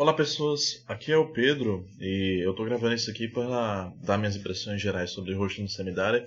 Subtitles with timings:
[0.00, 4.34] Olá pessoas, aqui é o Pedro e eu tô gravando isso aqui para dar minhas
[4.34, 6.24] impressões gerais sobre Rosto no Semidária,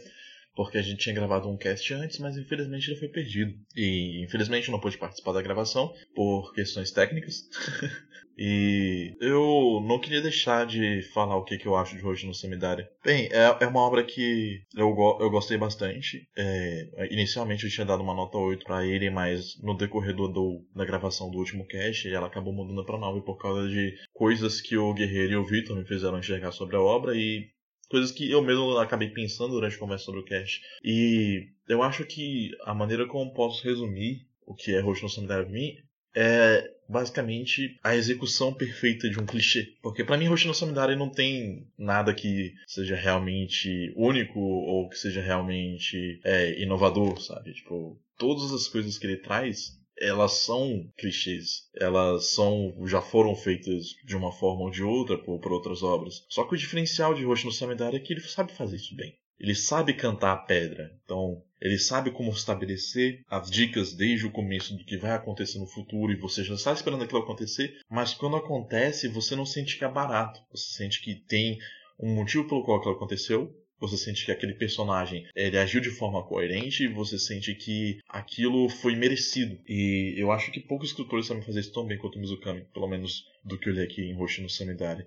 [0.56, 3.54] porque a gente tinha gravado um cast antes, mas infelizmente ele foi perdido.
[3.76, 7.48] E infelizmente eu não pude participar da gravação por questões técnicas.
[8.38, 12.34] E eu não queria deixar de falar o que, que eu acho de Rojo no
[12.34, 12.88] Semidário.
[13.04, 14.90] Bem, é, é uma obra que eu,
[15.20, 16.28] eu gostei bastante.
[16.36, 20.66] É, inicialmente eu tinha dado uma nota 8 para ele, mas no decorrer do, do,
[20.76, 24.78] da gravação do último cast, ela acabou mudando para 9 por causa de coisas que
[24.78, 27.48] o Guerreiro e o Victor me fizeram enxergar sobre a obra e
[27.90, 30.62] coisas que eu mesmo acabei pensando durante a conversa sobre o cast.
[30.84, 35.46] E eu acho que a maneira como posso resumir o que é Rojo no para
[35.46, 35.76] mim
[36.16, 39.74] é basicamente a execução perfeita de um clichê.
[39.82, 45.22] Porque para mim Hoshino Samidare não tem nada que seja realmente único ou que seja
[45.22, 47.54] realmente é, inovador, sabe?
[47.54, 53.88] Tipo, todas as coisas que ele traz elas são clichês, elas são já foram feitas
[54.06, 56.26] de uma forma ou de outra por, por outras obras.
[56.30, 59.18] Só que o diferencial de Hoshino Samidare é que ele sabe fazer isso bem.
[59.40, 60.98] Ele sabe cantar a pedra.
[61.04, 65.68] Então, ele sabe como estabelecer as dicas desde o começo do que vai acontecer no
[65.68, 69.84] futuro e você já está esperando aquilo acontecer, mas quando acontece, você não sente que
[69.84, 70.42] é barato.
[70.52, 71.58] Você sente que tem
[72.00, 73.54] um motivo pelo qual aquilo aconteceu.
[73.84, 78.70] Você sente que aquele personagem ele agiu de forma coerente e você sente que aquilo
[78.70, 79.60] foi merecido.
[79.68, 82.88] E eu acho que poucos escritores sabem fazer isso tão bem quanto o Mizukami, pelo
[82.88, 85.06] menos do que eu li aqui em Roshi no Samidari.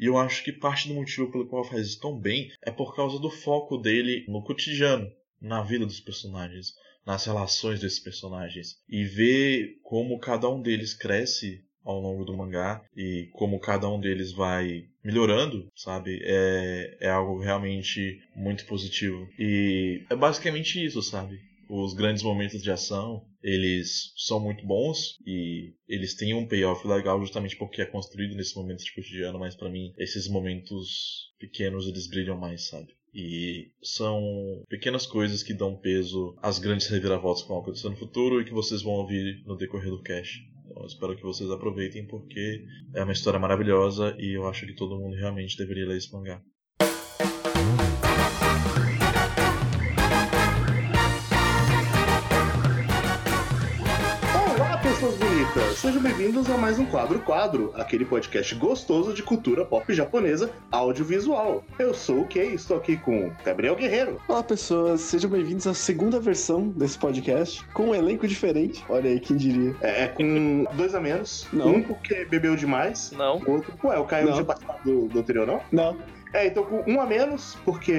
[0.00, 2.96] E eu acho que parte do motivo pelo qual faz isso tão bem é por
[2.96, 6.72] causa do foco dele no cotidiano na vida dos personagens,
[7.04, 12.82] nas relações desses personagens e ver como cada um deles cresce ao longo do mangá
[12.96, 16.20] e como cada um deles vai melhorando, sabe?
[16.22, 19.28] É, é algo realmente muito positivo.
[19.38, 21.38] E é basicamente isso, sabe?
[21.68, 27.20] Os grandes momentos de ação, eles são muito bons e eles têm um payoff legal
[27.20, 32.06] justamente porque é construído nesse momento de cotidiano, mas para mim esses momentos pequenos eles
[32.06, 32.88] brilham mais, sabe?
[33.14, 34.20] E são
[34.68, 38.52] pequenas coisas que dão peso às grandes reviravoltas que vão acontecer no futuro e que
[38.52, 40.40] vocês vão ouvir no decorrer do cast.
[40.76, 42.64] Eu espero que vocês aproveitem porque
[42.94, 46.42] é uma história maravilhosa e eu acho que todo mundo realmente deveria ler esse mangá.
[55.76, 61.62] Sejam bem-vindos a mais um Quadro Quadro, aquele podcast gostoso de cultura pop japonesa audiovisual.
[61.78, 64.20] Eu sou o Kei, estou aqui com Gabriel Guerreiro.
[64.26, 68.84] Olá pessoas, sejam bem-vindos à segunda versão desse podcast, com um elenco diferente.
[68.88, 69.76] Olha aí, quem diria.
[69.80, 71.46] É, é com dois a menos.
[71.52, 71.68] Não.
[71.68, 73.12] Um porque bebeu demais.
[73.12, 73.38] Não.
[73.38, 74.30] O outro, ué, o Caio Não.
[74.30, 75.60] não tinha participado do, do anterior, não?
[75.70, 75.96] Não.
[76.32, 77.92] É, então com um a menos porque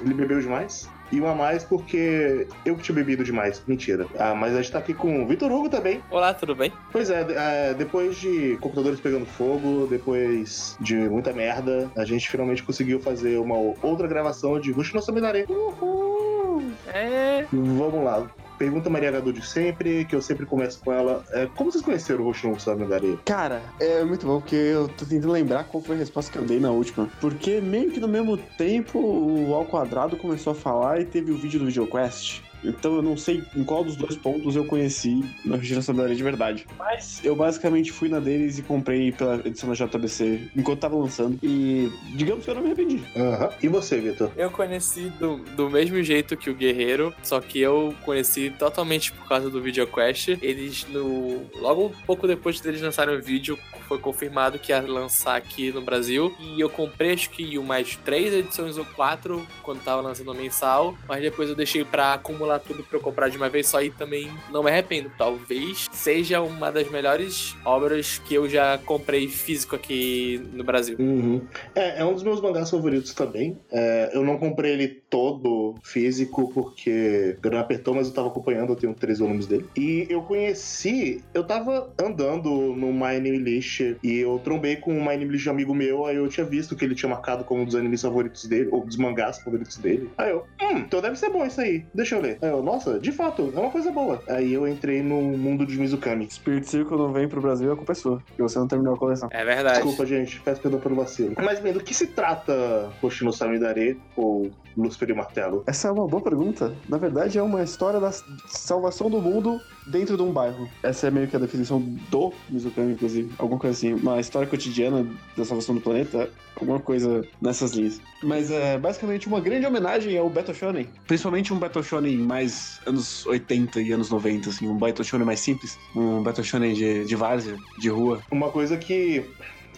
[0.00, 0.88] ele bebeu demais.
[1.12, 3.62] E um a mais porque eu que tinha bebido demais.
[3.66, 4.06] Mentira.
[4.18, 6.02] Ah, mas a gente tá aqui com o Vitor Hugo também.
[6.10, 6.72] Olá, tudo bem?
[6.90, 12.62] Pois é, é, depois de computadores pegando fogo, depois de muita merda, a gente finalmente
[12.62, 15.44] conseguiu fazer uma outra gravação de Rush no Seminaré.
[15.48, 16.62] Uhul!
[16.94, 17.44] É.
[17.52, 18.26] Vamos lá.
[18.62, 21.24] Pergunta Maria de sempre, que eu sempre começo com ela.
[21.32, 23.16] É, como vocês conheceram o Rush no Seminaré?
[23.24, 26.44] Cara, é muito bom porque eu tô tentando lembrar qual foi a resposta que eu
[26.44, 27.10] dei na última.
[27.20, 31.36] Porque meio que no mesmo tempo o Ao Quadrado começou a falar e teve o
[31.36, 32.51] vídeo do VideoQuest.
[32.64, 36.66] Então eu não sei em qual dos dois pontos eu conheci na da de verdade.
[36.78, 41.38] Mas eu basicamente fui na deles e comprei pela edição da JBC enquanto tava lançando.
[41.42, 43.02] E digamos que eu não me arrependi.
[43.16, 43.50] Aham.
[43.62, 44.30] E você, Vitor?
[44.36, 49.28] Eu conheci do, do mesmo jeito que o Guerreiro, só que eu conheci totalmente por
[49.28, 50.38] causa do VideoQuest.
[50.42, 53.58] Eles, no, logo um pouco depois deles lançarem o vídeo,
[53.88, 56.34] foi confirmado que ia lançar aqui no Brasil.
[56.40, 60.96] E eu comprei acho que umas três edições ou quatro quando tava lançando mensal.
[61.06, 63.90] Mas depois eu deixei pra acumular tudo pra eu comprar de uma vez só e
[63.90, 65.10] também não me arrependo.
[65.16, 70.96] Talvez seja uma das melhores obras que eu já comprei físico aqui no Brasil.
[70.98, 71.42] Uhum.
[71.74, 73.58] É, é um dos meus mangás favoritos também.
[73.70, 78.70] É, eu não comprei ele todo físico porque o grana apertou, mas eu tava acompanhando,
[78.70, 79.66] eu tenho três volumes dele.
[79.76, 85.02] E eu conheci, eu tava andando no My Anime List e eu trombei com um
[85.02, 87.64] My Anime List amigo meu, aí eu tinha visto que ele tinha marcado como um
[87.64, 90.10] dos animes favoritos dele, ou dos mangás favoritos dele.
[90.16, 92.38] Aí eu, hum, então deve ser bom isso aí, deixa eu ler.
[92.42, 94.20] Eu, nossa, de fato, é uma coisa boa.
[94.28, 96.28] Aí eu entrei no mundo de Mizukami.
[96.28, 98.20] Spirit Circle não vem pro Brasil, a culpa é sua.
[98.26, 99.28] Porque você não terminou a coleção.
[99.30, 99.76] É verdade.
[99.76, 100.40] Desculpa, gente.
[100.40, 101.34] Peço perdão pelo vacilo.
[101.40, 105.62] Mas bem, do que se trata Hoshino Samidare ou Lúcifer e Martelo?
[105.68, 106.74] Essa é uma boa pergunta.
[106.88, 108.10] Na verdade, é uma história da
[108.48, 110.68] salvação do mundo dentro de um bairro.
[110.82, 111.80] Essa é meio que a definição
[112.10, 113.30] do Mizukami, inclusive.
[113.38, 113.92] Alguma coisa assim.
[113.94, 115.06] Uma história cotidiana
[115.36, 116.30] da salvação do planeta.
[116.54, 118.00] Alguma coisa nessas linhas.
[118.22, 120.86] Mas é basicamente uma grande homenagem ao Battle Shonen.
[121.06, 124.68] Principalmente um Battle Shonen mais anos 80 e anos 90, assim.
[124.68, 125.78] Um Battle Shonen mais simples.
[125.96, 128.20] Um Battle Shonen de, de várzea, de rua.
[128.30, 129.24] Uma coisa que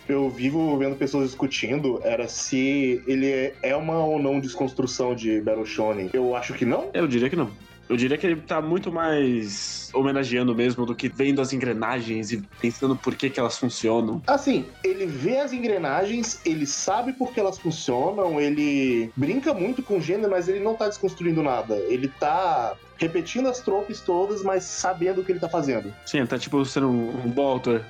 [0.06, 5.64] eu vivo vendo pessoas discutindo era se ele é- uma ou não desconstrução de Battle
[5.64, 6.10] Shonen.
[6.12, 6.90] Eu acho que não.
[6.92, 7.50] Eu diria que não.
[7.88, 12.42] Eu diria que ele tá muito mais homenageando mesmo do que vendo as engrenagens e
[12.60, 14.22] pensando por que, que elas funcionam.
[14.26, 19.98] Assim, ele vê as engrenagens, ele sabe por que elas funcionam, ele brinca muito com
[19.98, 21.76] o gênero, mas ele não tá desconstruindo nada.
[21.88, 25.92] Ele tá repetindo as tropes todas, mas sabendo o que ele tá fazendo.
[26.06, 27.32] Sim, tá tipo sendo um, um.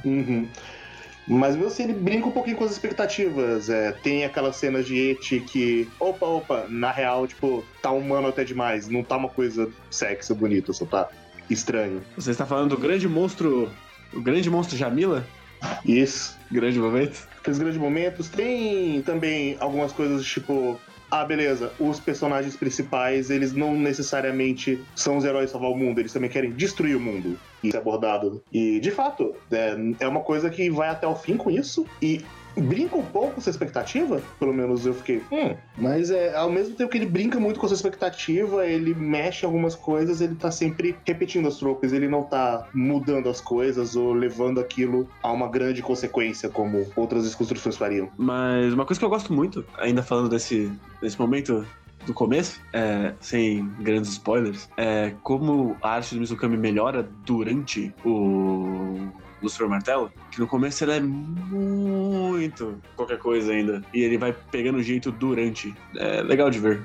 [0.04, 0.48] Uhum.
[1.26, 3.70] Mas mesmo assim, ele brinca um pouquinho com as expectativas.
[3.70, 8.44] É, tem aquelas cenas de Eti que, opa, opa, na real, tipo, tá humano até
[8.44, 8.88] demais.
[8.88, 11.08] Não tá uma coisa sexy, bonita, só tá
[11.48, 12.02] estranho.
[12.16, 13.70] Você está falando do grande monstro.
[14.12, 15.26] O grande monstro Jamila?
[15.84, 16.38] Isso.
[16.50, 17.26] Grande momento.
[17.38, 18.28] Aqueles grandes momentos.
[18.28, 20.78] Tem também algumas coisas tipo.
[21.16, 26.12] Ah, beleza, os personagens principais, eles não necessariamente são os heróis salvar o mundo, eles
[26.12, 27.38] também querem destruir o mundo.
[27.62, 28.42] Isso é abordado.
[28.52, 31.86] E, de fato, é, é uma coisa que vai até o fim com isso.
[32.02, 32.20] E
[32.56, 35.54] brinca um pouco com essa expectativa, pelo menos eu fiquei, hum.
[35.76, 39.46] Mas é, ao mesmo tempo que ele brinca muito com essa expectativa, ele mexe em
[39.46, 44.12] algumas coisas, ele tá sempre repetindo as tropes, ele não tá mudando as coisas ou
[44.12, 48.08] levando aquilo a uma grande consequência, como outras desconstruções fariam.
[48.16, 50.70] Mas uma coisa que eu gosto muito, ainda falando desse,
[51.00, 51.66] desse momento
[52.06, 59.08] do começo, é, sem grandes spoilers, é como a arte do Mizukami melhora durante o
[59.44, 63.82] Lucifer Martelo, que no começo ela é muito qualquer coisa ainda.
[63.92, 65.74] E ele vai pegando jeito durante.
[65.96, 66.82] É legal de ver.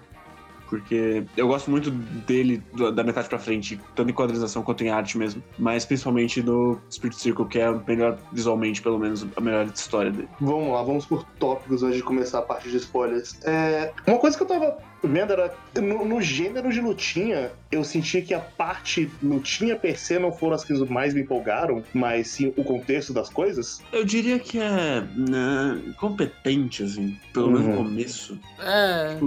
[0.70, 2.62] Porque eu gosto muito dele
[2.94, 5.42] da metade pra frente, tanto em quadrinização quanto em arte mesmo.
[5.58, 10.12] Mas principalmente no Spirit Circle, que é o melhor visualmente, pelo menos, a melhor história
[10.12, 10.30] dele.
[10.40, 13.40] Vamos lá, vamos por tópicos antes de começar a parte de spoilers.
[13.44, 18.22] É, uma coisa que eu tava vendo era, no, no gênero de lutinha, eu senti
[18.22, 22.54] que a parte lutinha per se não foram as que mais me empolgaram, mas sim
[22.56, 23.82] o contexto das coisas.
[23.92, 27.84] Eu diria que é né, competente, assim, pelo menos no Uhum.
[27.86, 28.38] começo.
[28.62, 29.18] É.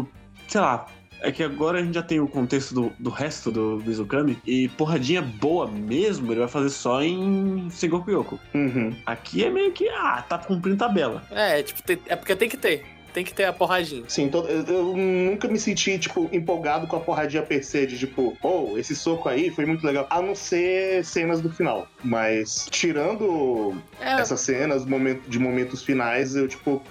[0.47, 0.87] Sei lá.
[1.22, 4.36] É que agora a gente já tem o contexto do, do resto do Mizukami.
[4.44, 8.40] E porradinha boa mesmo, ele vai fazer só em Sengoku Yoko.
[8.54, 8.94] Uhum.
[9.06, 11.22] Aqui é meio que, ah, tá cumprindo tabela.
[11.30, 12.84] É, tipo, tem- é porque tem que ter.
[13.14, 14.04] Tem que ter a porradinha.
[14.08, 17.98] Sim, to- eu, eu nunca me senti, tipo, empolgado com a porradinha per se, de
[17.98, 20.06] tipo, oh, esse soco aí foi muito legal.
[20.08, 21.86] A não ser cenas do final.
[22.02, 26.82] Mas, tirando É, essas cenas momento, de momentos finais, eu, tipo,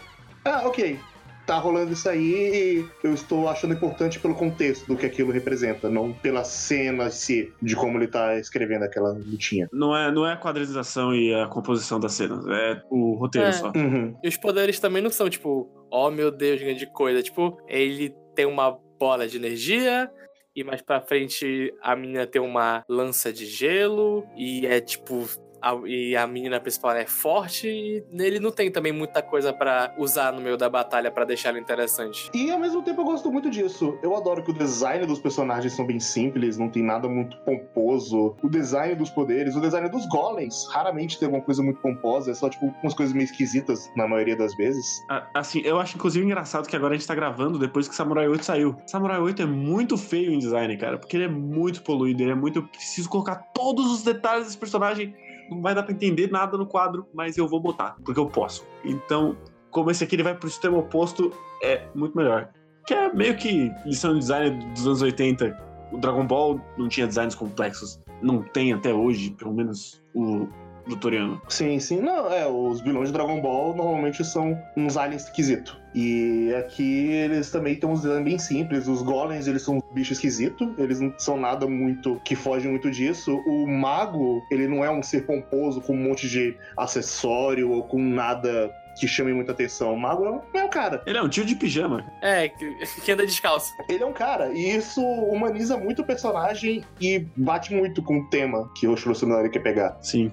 [0.46, 1.00] ah, ok.
[1.46, 5.90] Tá rolando isso aí e eu estou achando importante pelo contexto do que aquilo representa,
[5.90, 9.68] não pela cena em si, de como ele tá escrevendo aquela lutinha.
[9.74, 13.52] Não é, não é a quadrinização e a composição das cenas, é o roteiro É.
[13.52, 13.72] só.
[13.76, 14.16] Uhum.
[14.24, 17.22] E os poderes também não são, tipo, oh meu Deus, grande coisa.
[17.22, 20.10] Tipo, ele tem uma bola de energia.
[20.54, 24.26] E mais pra frente a menina tem uma lança de gelo.
[24.36, 25.26] E é tipo.
[25.62, 27.68] A, e a menina principal é forte.
[27.68, 31.50] E nele não tem também muita coisa pra usar no meio da batalha pra deixar
[31.50, 32.30] ele interessante.
[32.34, 33.98] E ao mesmo tempo eu gosto muito disso.
[34.02, 38.36] Eu adoro que o design dos personagens são bem simples, não tem nada muito pomposo.
[38.42, 42.34] O design dos poderes, o design dos golems, raramente tem alguma coisa muito pomposa, é
[42.34, 45.02] só tipo umas coisas meio esquisitas na maioria das vezes.
[45.10, 48.28] Ah, Assim, eu acho inclusive engraçado que agora a gente tá gravando depois que Samurai
[48.28, 48.76] 8 saiu.
[48.86, 52.36] Samurai 8 é muito feio em design, cara, porque ele é muito poluído, ele é
[52.36, 52.60] muito.
[52.60, 55.14] Eu preciso colocar todos os detalhes desse personagem.
[55.52, 58.66] Não vai dar pra entender nada no quadro, mas eu vou botar, porque eu posso.
[58.86, 59.36] Então,
[59.70, 61.32] como esse aqui ele vai pro extremo oposto,
[61.62, 62.50] é muito melhor.
[62.88, 65.72] Que é meio que lição de design dos anos 80.
[65.92, 68.00] O Dragon Ball não tinha designs complexos.
[68.22, 70.48] Não tem até hoje, pelo menos o
[70.92, 71.42] do Toriano.
[71.50, 72.02] Sim, sim.
[72.02, 75.80] Não, é, os vilões de Dragon Ball normalmente são uns aliens esquisitos.
[75.94, 78.88] E aqui eles também têm uns designs bem simples.
[78.88, 80.74] Os golems, eles são um bicho esquisito.
[80.78, 83.36] Eles não são nada muito que foge muito disso.
[83.46, 88.02] O mago, ele não é um ser pomposo com um monte de acessório ou com
[88.02, 89.94] nada que chame muita atenção.
[89.94, 91.02] O mago é um, é um cara.
[91.06, 92.06] Ele é um tio de pijama.
[92.22, 93.72] É, que, que anda descalço.
[93.90, 94.52] Ele é um cara.
[94.54, 99.14] E isso humaniza muito o personagem e bate muito com o tema que o Shiro
[99.14, 99.98] Tsunari quer pegar.
[100.02, 100.32] Sim.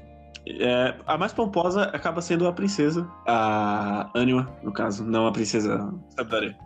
[0.60, 5.92] É, a mais pomposa acaba sendo a princesa, a Anima, no caso, não a princesa
[6.08, 6.56] Sabidare.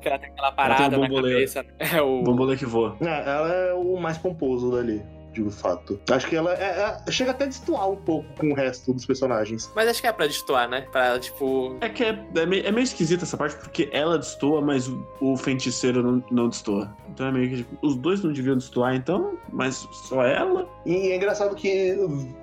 [0.00, 1.64] Que ela tem aquela tem parada um na cabeça.
[1.78, 2.20] É o.
[2.20, 2.96] O bambolê que voa.
[3.00, 5.98] É, ela é o mais pomposo dali, de fato.
[6.10, 9.06] Acho que ela é- é- chega até a destoar um pouco com o resto dos
[9.06, 9.70] personagens.
[9.74, 10.82] Mas acho que é pra destoar, né?
[10.92, 11.76] Pra ela, tipo.
[11.80, 15.04] É que é, é meio, é meio esquisita essa parte, porque ela destoa, mas o,
[15.20, 16.94] o feiticeiro não, não destoa.
[17.10, 20.68] Então é meio que tipo, os dois não deviam destoar, então, mas só ela.
[20.86, 21.96] E é engraçado que,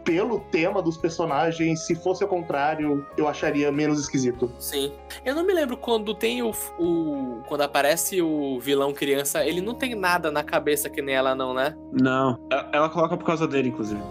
[0.04, 4.52] pelo tema dos personagens, se fosse ao contrário, eu acharia menos esquisito.
[4.60, 4.92] Sim.
[5.26, 7.42] Eu não me lembro quando tem o, o.
[7.48, 11.54] Quando aparece o vilão criança, ele não tem nada na cabeça que nem ela, não,
[11.54, 11.76] né?
[11.92, 12.40] Não.
[12.52, 14.02] Ela, ela coloca por causa dele, inclusive.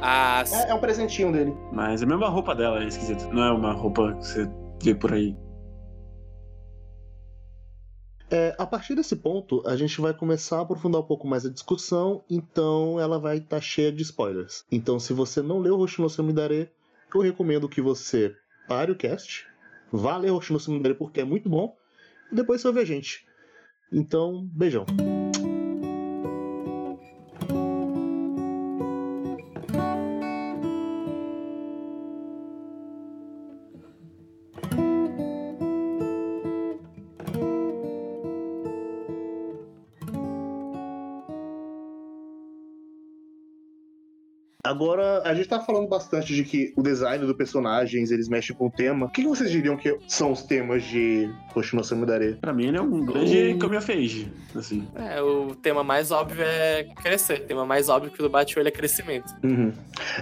[0.00, 1.56] Ah, É, é um presentinho dele.
[1.72, 3.28] Mas é a mesma roupa dela, é esquisito.
[3.32, 4.50] Não é uma roupa que você
[4.82, 5.36] vê por aí.
[8.30, 11.50] É, a partir desse ponto, a gente vai começar a aprofundar um pouco mais a
[11.50, 14.64] discussão, então ela vai estar cheia de spoilers.
[14.70, 16.70] Então, se você não leu Hoshino Samidare,
[17.14, 18.34] eu recomendo que você
[18.68, 19.46] pare o cast,
[19.90, 21.74] vá ler Hoshino Samidare porque é muito bom,
[22.30, 23.26] e depois você ouve a gente.
[23.90, 24.84] Então, beijão.
[44.78, 48.68] Agora, a gente tá falando bastante de que o design dos personagens, eles mexem com
[48.68, 49.06] o tema.
[49.06, 52.36] O que que vocês diriam que são os temas de Hoshino Samidare?
[52.36, 54.86] Pra mim, ele é um grande coming of age, assim.
[54.94, 57.40] é, o tema mais óbvio é crescer.
[57.40, 59.34] O tema mais óbvio que o do bate é crescimento.
[59.42, 59.72] Uhum.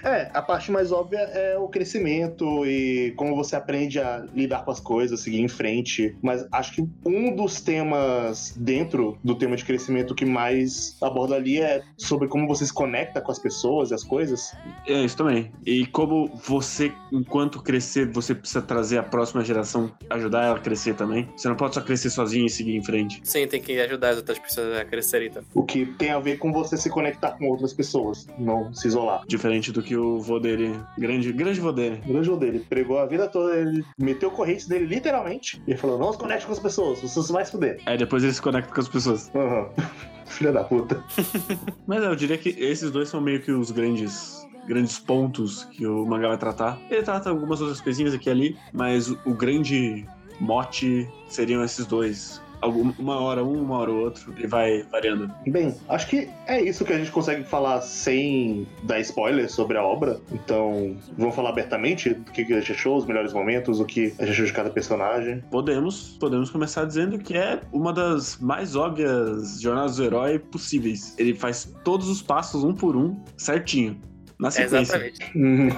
[0.03, 4.71] É, a parte mais óbvia é o crescimento e como você aprende a lidar com
[4.71, 6.17] as coisas, seguir em frente.
[6.23, 11.61] Mas acho que um dos temas dentro do tema de crescimento que mais aborda ali
[11.61, 14.46] é sobre como você se conecta com as pessoas e as coisas.
[14.87, 15.53] É isso também.
[15.65, 20.95] E como você, enquanto crescer, você precisa trazer a próxima geração, ajudar ela a crescer
[20.95, 21.29] também.
[21.37, 23.21] Você não pode só crescer sozinho e seguir em frente.
[23.25, 25.43] Sim, tem que ajudar as outras pessoas a crescerem então.
[25.55, 29.23] O que tem a ver com você se conectar com outras pessoas, não se isolar.
[29.27, 32.01] Diferente do que o vô dele, grande, grande vô dele.
[32.05, 35.79] O grande jogo dele pregou a vida toda, ele meteu corrente dele literalmente e ele
[35.79, 37.81] falou: não se conecte com as pessoas, você vai se fuder.
[37.87, 39.31] Aí depois ele se conecta com as pessoas.
[39.35, 39.71] Aham.
[40.27, 41.03] Filha da puta.
[41.87, 46.05] Mas eu diria que esses dois são meio que os grandes grandes pontos que o
[46.05, 46.79] mangá vai tratar.
[46.91, 50.05] Ele trata algumas outras coisinhas aqui e ali, mas o grande
[50.41, 52.43] mote seriam esses dois.
[52.67, 55.31] Uma hora um, uma hora o outro, e vai variando.
[55.47, 59.83] Bem, acho que é isso que a gente consegue falar sem dar spoiler sobre a
[59.83, 60.21] obra.
[60.33, 64.25] Então, vamos falar abertamente do que a gente achou, os melhores momentos, o que a
[64.25, 65.43] gente achou de cada personagem.
[65.51, 71.15] Podemos, podemos começar dizendo que é uma das mais óbvias jornadas do herói possíveis.
[71.19, 74.01] Ele faz todos os passos um por um, certinho.
[74.39, 74.97] Na sequência.
[74.97, 75.39] Exatamente.
[75.39, 75.69] Uhum.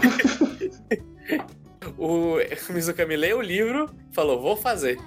[1.96, 2.36] O
[2.72, 4.98] Mizukami leu o livro, falou, vou fazer.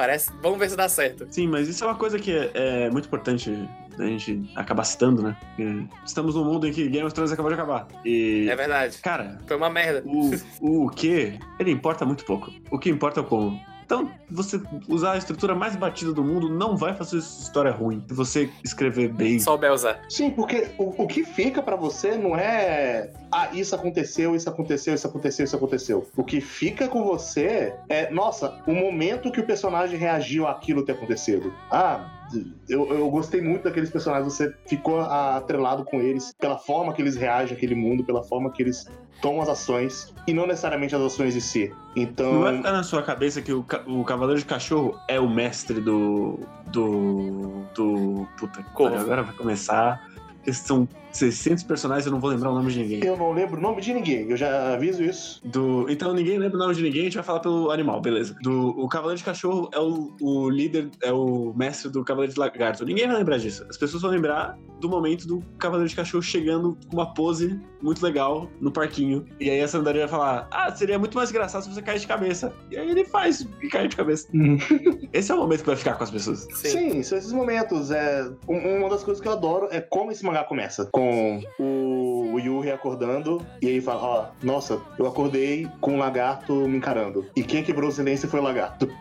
[0.00, 1.26] Parece, vamos ver se dá certo.
[1.28, 5.22] Sim, mas isso é uma coisa que é, é muito importante a gente acabar citando,
[5.22, 5.36] né?
[5.38, 7.86] Porque estamos num mundo em que Game of Thrones acabou de acabar.
[8.02, 8.96] E, É verdade.
[8.96, 10.02] cara, Foi uma merda.
[10.06, 12.50] o, o que, ele importa muito pouco.
[12.70, 13.60] O que importa é o como.
[13.90, 18.04] Então, você usar a estrutura mais batida do mundo não vai fazer história ruim.
[18.06, 19.40] Se você escrever bem.
[19.40, 20.00] Souber usar.
[20.08, 23.10] Sim, porque o, o que fica pra você não é.
[23.32, 26.08] Ah, isso aconteceu, isso aconteceu, isso aconteceu, isso aconteceu.
[26.16, 30.92] O que fica com você é, nossa, o momento que o personagem reagiu àquilo ter
[30.92, 31.52] acontecido.
[31.68, 32.19] Ah.
[32.68, 37.16] Eu, eu gostei muito daqueles personagens, você ficou atrelado com eles, pela forma que eles
[37.16, 38.86] reagem àquele mundo, pela forma que eles
[39.20, 41.72] tomam as ações, e não necessariamente as ações em si.
[41.94, 42.32] Então.
[42.32, 45.80] Não vai ficar na sua cabeça que o, o Cavaleiro de Cachorro é o mestre
[45.80, 46.38] do.
[46.66, 47.64] do.
[47.74, 48.26] do.
[48.38, 48.92] Puta que Corvo.
[48.92, 50.08] pariu, agora vai começar.
[50.36, 53.04] Porque são 600 personagens, eu não vou lembrar o nome de ninguém.
[53.04, 55.40] Eu não lembro o nome de ninguém, eu já aviso isso.
[55.44, 58.34] Do, então ninguém lembra o nome de ninguém, a gente vai falar pelo animal, beleza.
[58.42, 62.38] Do, o Cavaleiro de Cachorro é o, o líder, é o mestre do Cavaleiro de
[62.40, 62.84] Lagarto.
[62.84, 63.64] Ninguém vai lembrar disso.
[63.68, 68.02] As pessoas vão lembrar do momento do Cavaleiro de Cachorro chegando com uma pose muito
[68.04, 69.26] legal no parquinho.
[69.38, 72.06] E aí a Sandaria vai falar: Ah, seria muito mais engraçado se você cair de
[72.06, 72.52] cabeça.
[72.70, 74.28] E aí ele faz e cai de cabeça.
[75.12, 76.46] Esse é o momento que vai ficar com as pessoas.
[76.54, 76.68] Sim.
[76.92, 77.90] Sim, são esses momentos.
[77.90, 80.86] É, um- uma das coisas que eu adoro é como esse mangá começa.
[81.00, 86.52] Com o, o Yuri acordando e ele fala: Ó, nossa, eu acordei com um lagarto
[86.68, 87.26] me encarando.
[87.34, 88.88] E quem quebrou o silêncio foi o lagarto.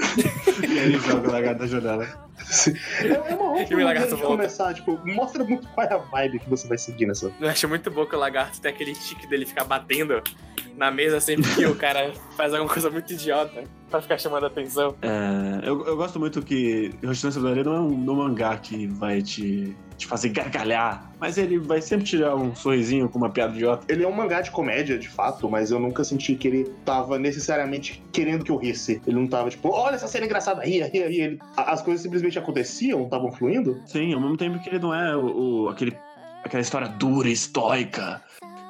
[0.61, 2.29] E aí ele joga o lagarto da janela.
[3.01, 4.27] É, é uma o ótima lagarto maneira de volta.
[4.27, 7.31] começar, tipo, mostra muito qual é a vibe que você vai seguir nessa.
[7.39, 10.21] Eu acho muito bom que o lagarto tem aquele tique dele ficar batendo
[10.79, 14.47] na mesa sempre que o cara faz alguma coisa muito idiota pra ficar chamando a
[14.47, 14.95] atenção.
[15.01, 18.55] É, eu, eu gosto muito que Hoshino Sandaria não é um, não é um mangá
[18.57, 23.29] que vai te, te fazer gargalhar, mas ele vai sempre tirar um sorrisinho com uma
[23.29, 23.85] piada idiota.
[23.91, 27.19] Ele é um mangá de comédia, de fato, mas eu nunca senti que ele tava
[27.19, 29.01] necessariamente querendo que eu risse.
[29.05, 31.25] Ele não tava, tipo, olha essa cena engraçada, ria, ria, ria.
[31.25, 33.81] Ele- a- As coisas simplesmente aconteciam, estavam fluindo.
[33.85, 35.93] Sim, ao mesmo tempo que ele não é o, o- aquele,
[36.43, 38.21] aquela história dura, estoica,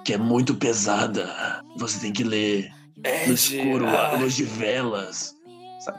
[0.09, 1.63] que é muito pesada.
[1.77, 2.73] Você tem que ler
[3.27, 5.35] no escuro, a luz de velas.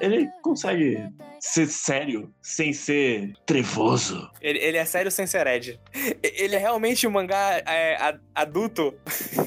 [0.01, 0.99] Ele consegue
[1.39, 4.29] ser sério sem ser trevoso.
[4.41, 5.81] Ele, ele é sério sem ser Ed.
[6.25, 8.93] Ele é realmente um mangá é, adulto,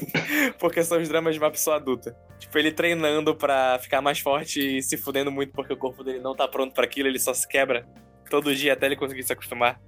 [0.58, 2.16] porque são os dramas de uma pessoa adulta.
[2.38, 6.20] Tipo, ele treinando pra ficar mais forte e se fudendo muito porque o corpo dele
[6.20, 7.86] não tá pronto pra aquilo, ele só se quebra
[8.30, 9.78] todo dia até ele conseguir se acostumar.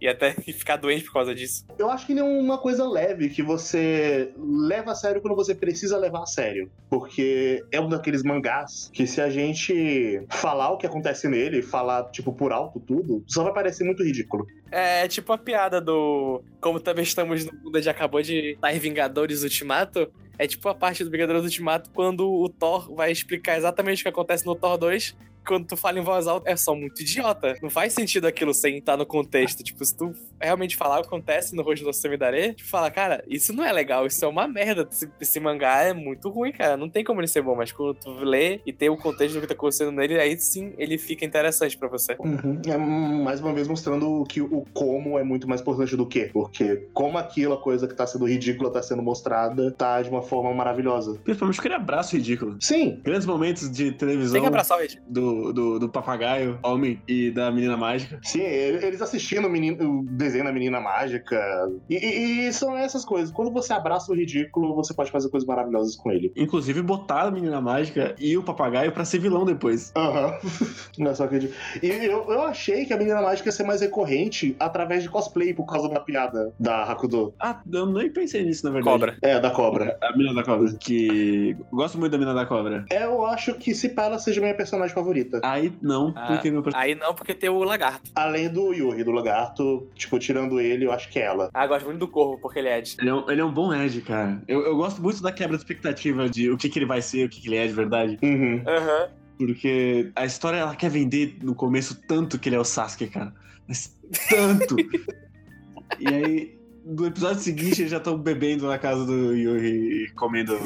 [0.00, 1.64] E até ficar doente por causa disso.
[1.78, 5.54] Eu acho que ele é uma coisa leve que você leva a sério quando você
[5.54, 6.70] precisa levar a sério.
[6.88, 12.04] Porque é um daqueles mangás que se a gente falar o que acontece nele, falar,
[12.10, 14.46] tipo, por alto tudo, só vai parecer muito ridículo.
[14.70, 16.42] É tipo a piada do.
[16.60, 20.10] Como também estamos no mundo de acabou de sair Vingadores Ultimato.
[20.38, 24.08] É tipo a parte do Vingadores Ultimato quando o Thor vai explicar exatamente o que
[24.08, 25.14] acontece no Thor 2
[25.46, 27.56] quando tu fala em voz alta, é só muito idiota.
[27.62, 29.62] Não faz sentido aquilo sem estar no contexto.
[29.62, 33.24] Tipo, se tu realmente falar o que acontece no rosto do Semidare, tu fala, cara,
[33.28, 34.88] isso não é legal, isso é uma merda.
[34.90, 36.76] Esse, esse, mangá é muito ruim, cara.
[36.76, 39.40] Não tem como ele ser bom, mas quando tu lê e tem o contexto do
[39.40, 42.16] que tá acontecendo nele, aí sim ele fica interessante para você.
[42.18, 42.60] Uhum.
[42.66, 46.26] É mais uma vez mostrando que o como é muito mais importante do que.
[46.26, 50.22] Porque como aquilo, a coisa que tá sendo ridícula, tá sendo mostrada, tá de uma
[50.22, 51.18] forma maravilhosa.
[51.24, 52.56] Principalmente aquele abraço ridículo.
[52.60, 53.00] Sim.
[53.02, 54.32] Grandes momentos de televisão.
[54.32, 55.06] Tem que abraçar o ridículo.
[55.10, 58.20] Do do, do, papagaio, homem e da menina mágica.
[58.22, 61.40] Sim, eles assistindo o, menino, o desenho da menina mágica.
[61.88, 63.30] E, e, e, são essas coisas.
[63.30, 66.32] Quando você abraça o ridículo, você pode fazer coisas maravilhosas com ele.
[66.36, 69.92] Inclusive botar a menina mágica e o papagaio pra ser vilão depois.
[69.96, 70.38] Aham.
[70.42, 70.70] Uhum.
[70.98, 71.54] Não, só acredito.
[71.82, 75.54] E eu, eu achei que a menina mágica ia ser mais recorrente através de cosplay
[75.54, 77.34] por causa da piada da Hakudo.
[77.40, 78.92] Ah, eu nem pensei nisso, na verdade.
[78.92, 79.16] Cobra.
[79.22, 79.98] É, da cobra.
[80.02, 80.72] A menina da cobra.
[80.78, 81.56] Que.
[81.72, 82.84] Gosto muito da menina da cobra.
[82.90, 85.19] Eu acho que se ela seja minha personagem favorita.
[85.42, 88.10] Aí não, Ah, porque meu Aí não, porque tem o lagarto.
[88.14, 91.50] Além do Yuri, do lagarto, tipo, tirando ele, eu acho que é ela.
[91.52, 92.96] Ah, gosto muito do corvo, porque ele é Ed.
[92.98, 94.42] Ele é, um, ele é um bom Ed, cara.
[94.46, 97.26] Eu, eu gosto muito da quebra de expectativa de o que, que ele vai ser,
[97.26, 98.18] o que, que ele é de verdade.
[98.22, 98.62] Uhum.
[98.66, 99.10] Aham.
[99.38, 103.32] Porque a história ela quer vender no começo tanto que ele é o Sasuke, cara.
[103.66, 103.96] Mas
[104.28, 104.76] tanto!
[105.98, 110.58] e aí, no episódio seguinte, eles já estão bebendo na casa do Yuri e comendo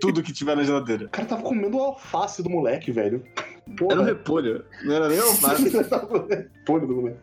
[0.00, 1.06] tudo que tiver na geladeira.
[1.06, 3.22] O cara tava comendo o alface do moleque, velho.
[3.76, 3.92] Porra.
[3.92, 5.68] Era um repolho, não era nem alface.
[5.74, 7.18] repolho do moleque.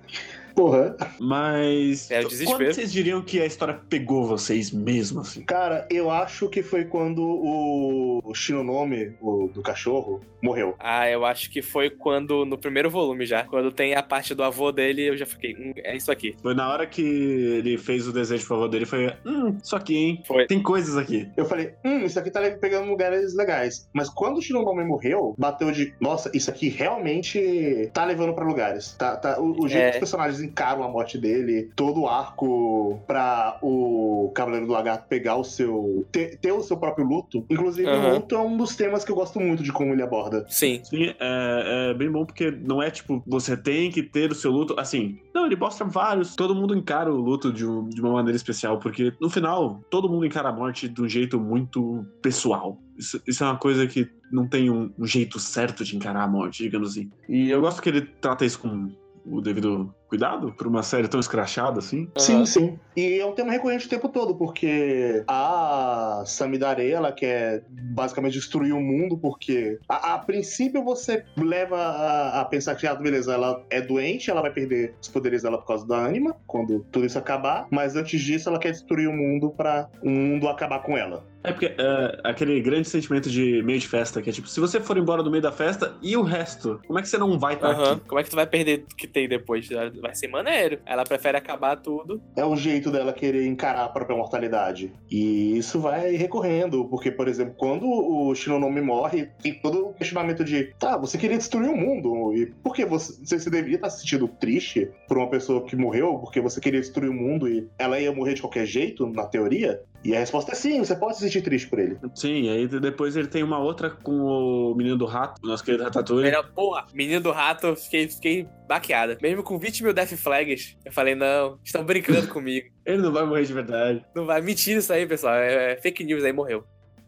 [0.56, 0.96] Porra.
[1.20, 2.10] Mas.
[2.12, 2.60] É o desespero.
[2.60, 5.42] Quando vocês diriam que a história pegou vocês mesmo, assim?
[5.44, 10.76] Cara, eu acho que foi quando o Shinonome, o do cachorro, morreu.
[10.80, 14.44] Ah, eu acho que foi quando, no primeiro volume já, quando tem a parte do
[14.44, 16.36] avô dele, eu já fiquei, hum, é isso aqui.
[16.42, 19.08] Foi na hora que ele fez o desejo por favor dele, foi.
[19.26, 20.24] Hum, isso aqui, hein?
[20.26, 20.46] Foi.
[20.48, 21.28] Tem coisas aqui.
[21.38, 23.88] Eu falei, hum, isso aqui tá pegando lugares legais.
[23.94, 28.94] Mas quando o Shinonome morreu, bateu de, nossa, isso aqui realmente tá levando pra lugares.
[28.98, 29.90] Tá, tá, o, o jeito É.
[29.92, 35.08] que os personagens encaram a morte dele, todo o arco pra o Cavaleiro do Lagarto
[35.08, 36.06] pegar o seu.
[36.12, 37.46] ter, ter o seu próprio luto.
[37.50, 38.10] Inclusive, Aham.
[38.12, 40.46] o luto é um dos temas que eu gosto muito de como ele aborda.
[40.50, 40.82] Sim.
[40.84, 44.52] Sim, é, é bem bom porque não é tipo, você tem que ter o seu
[44.52, 44.76] luto.
[44.80, 46.36] Assim, não, ele mostra vários.
[46.36, 50.10] Todo mundo encara o luto de, um- de uma maneira especial, porque no final, todo
[50.10, 52.78] mundo encara a morte de um jeito muito pessoal.
[52.98, 56.28] Isso, isso é uma coisa que não tem um, um jeito certo de encarar a
[56.28, 57.10] morte, digamos assim.
[57.28, 58.92] E eu gosto que ele trata isso com
[59.26, 62.08] o devido cuidado, por uma série tão escrachada assim.
[62.18, 62.46] Sim, Aham.
[62.46, 62.80] sim.
[62.96, 68.74] E é um tema recorrente o tempo todo, porque a Samidare, ela quer basicamente destruir
[68.74, 73.66] o mundo, porque a, a princípio você leva a, a pensar que, ah, beleza, ela
[73.72, 77.18] é doente, ela vai perder os poderes dela por causa da anima, quando tudo isso
[77.18, 81.26] acabar, mas antes disso ela quer destruir o mundo pra o mundo acabar com ela.
[81.44, 84.80] É porque é, aquele grande sentimento de meio de festa, que é tipo, se você
[84.80, 87.56] for embora do meio da festa e o resto, como é que você não vai
[87.56, 87.92] estar Aham.
[87.92, 88.02] aqui?
[88.08, 89.68] Como é que tu vai perder o que tem depois?
[90.04, 90.80] Vai ser maneiro.
[90.86, 92.22] Ela prefere acabar tudo.
[92.36, 94.92] É o jeito dela querer encarar a própria mortalidade.
[95.10, 100.44] E isso vai recorrendo, porque, por exemplo, quando o Shinonome morre, tem todo o questionamento
[100.44, 103.90] de tá, você queria destruir o mundo, e por que você, você se deveria estar
[103.90, 107.66] se sentindo triste por uma pessoa que morreu, porque você queria destruir o mundo e
[107.80, 109.82] ela ia morrer de qualquer jeito, na teoria?
[110.04, 111.98] E a resposta é sim, você pode se sentir triste por ele.
[112.14, 115.84] Sim, aí depois ele tem uma outra com o menino do rato, o nosso querido
[115.84, 116.26] Ratatouille.
[116.26, 119.18] Melhor, porra, menino do rato, fiquei, fiquei baqueada.
[119.22, 122.68] Mesmo com 20 mil Death Flags, eu falei, não, estão brincando comigo.
[122.86, 124.06] Ele não vai morrer de verdade.
[124.14, 125.36] Não vai, mentira isso aí, pessoal.
[125.36, 126.66] É, é fake news aí, morreu.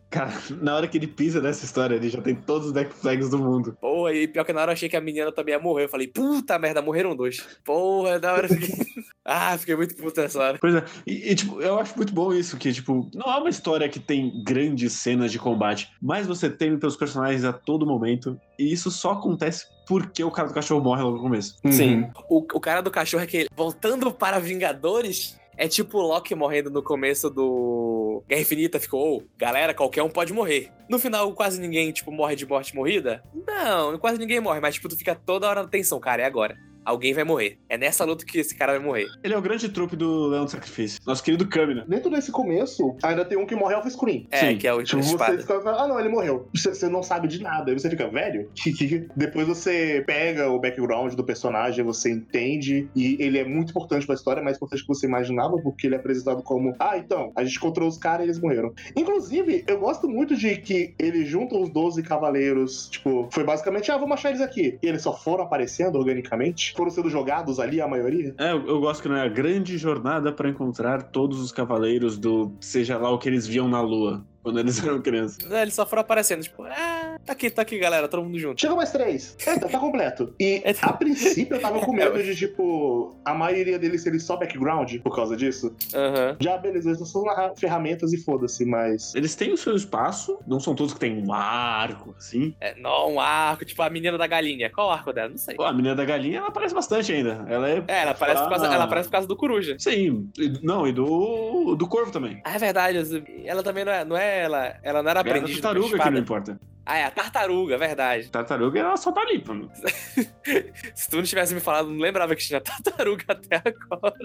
[0.09, 3.29] Cara, na hora que ele pisa nessa história, ele já tem todos os deck flags
[3.29, 3.77] do mundo.
[3.81, 5.85] Porra, e pior que na hora eu achei que a menina também ia morrer.
[5.85, 7.45] Eu falei, puta merda, morreram dois.
[7.63, 8.85] Porra, da hora eu fiquei.
[9.25, 10.57] ah, fiquei muito puto nessa hora.
[10.59, 13.49] Pois é, e, e, tipo, eu acho muito bom isso, que, tipo, não é uma
[13.49, 18.39] história que tem grandes cenas de combate, mas você tem pelos personagens a todo momento,
[18.57, 21.57] e isso só acontece porque o cara do cachorro morre logo no começo.
[21.69, 22.09] Sim.
[22.29, 26.69] O, o cara do cachorro é que, voltando para Vingadores, é tipo o Loki morrendo
[26.69, 28.79] no começo do Guerra Infinita.
[28.79, 30.71] Ficou, oh, galera, qualquer um pode morrer.
[30.89, 33.23] No final, quase ninguém, tipo, morre de morte morrida?
[33.47, 36.57] Não, quase ninguém morre, mas, tipo, tu fica toda hora na tensão, cara, é agora.
[36.85, 37.57] Alguém vai morrer.
[37.67, 39.07] É nessa luta que esse cara vai morrer.
[39.23, 40.99] Ele é o grande trupe do Leão do Sacrifício.
[41.05, 41.83] Nosso querido Kamina.
[41.87, 44.27] Dentro desse começo, ainda tem um que morre off-screen.
[44.31, 44.57] É, Sim.
[44.57, 45.37] que é o Tipo, você espada.
[45.39, 46.47] fica, ah não, ele morreu.
[46.55, 47.71] Você, você não sabe de nada.
[47.71, 48.49] Aí você fica, velho?
[49.15, 54.15] Depois você pega o background do personagem, você entende, e ele é muito importante pra
[54.15, 57.43] história, mais importante do que você imaginava, porque ele é apresentado como, ah, então, a
[57.43, 58.73] gente encontrou os caras e eles morreram.
[58.95, 63.97] Inclusive, eu gosto muito de que ele junta os 12 cavaleiros, tipo, foi basicamente, ah,
[63.97, 64.77] vamos achar eles aqui.
[64.81, 68.35] E eles só foram aparecendo organicamente, foram sendo jogados ali, a maioria.
[68.37, 72.17] É, eu, eu gosto que não é a grande jornada pra encontrar todos os cavaleiros
[72.17, 75.39] do seja lá o que eles viam na lua quando eles eram crianças.
[75.51, 78.61] Eles só foram aparecendo, tipo, ah, tá aqui, tá aqui, galera, todo mundo junto.
[78.61, 79.35] Chegou mais três.
[79.45, 80.33] Eita, tá completo.
[80.39, 80.75] E É.
[80.81, 85.15] a princípio eu tava com medo de, tipo, a maioria deles serem só background por
[85.15, 85.75] causa disso.
[85.93, 86.37] Aham.
[86.39, 89.15] Já, beleza, eles são só ferramentas e foda-se, mas.
[89.15, 92.53] Eles têm o seu espaço, não são todos que têm um arco, assim.
[92.61, 94.69] É, não, um arco, tipo a menina da galinha.
[94.69, 95.29] Qual o arco dela?
[95.29, 95.55] Não sei.
[95.55, 97.43] Pô, a menina da galinha, ela aparece bastante ainda.
[97.49, 97.83] Ela é.
[97.87, 98.73] É, ela aparece, por causa, Ah.
[98.75, 99.75] ela aparece por causa do coruja.
[99.79, 102.41] Sim, e- não, e do, do corvo também.
[102.43, 102.97] Ah, é verdade.
[103.45, 104.75] Ela também não é, não é ela.
[104.83, 106.59] Ela não era É a aprendiz do tartaruga que não importa.
[106.87, 108.29] Ah, é a tartaruga, verdade.
[108.29, 109.71] Tartaruga, ela só tá ali, mano.
[110.93, 113.55] Se tu não tivesse me falado, não lembrava que tinha tartaruga até
[113.89, 114.15] agora.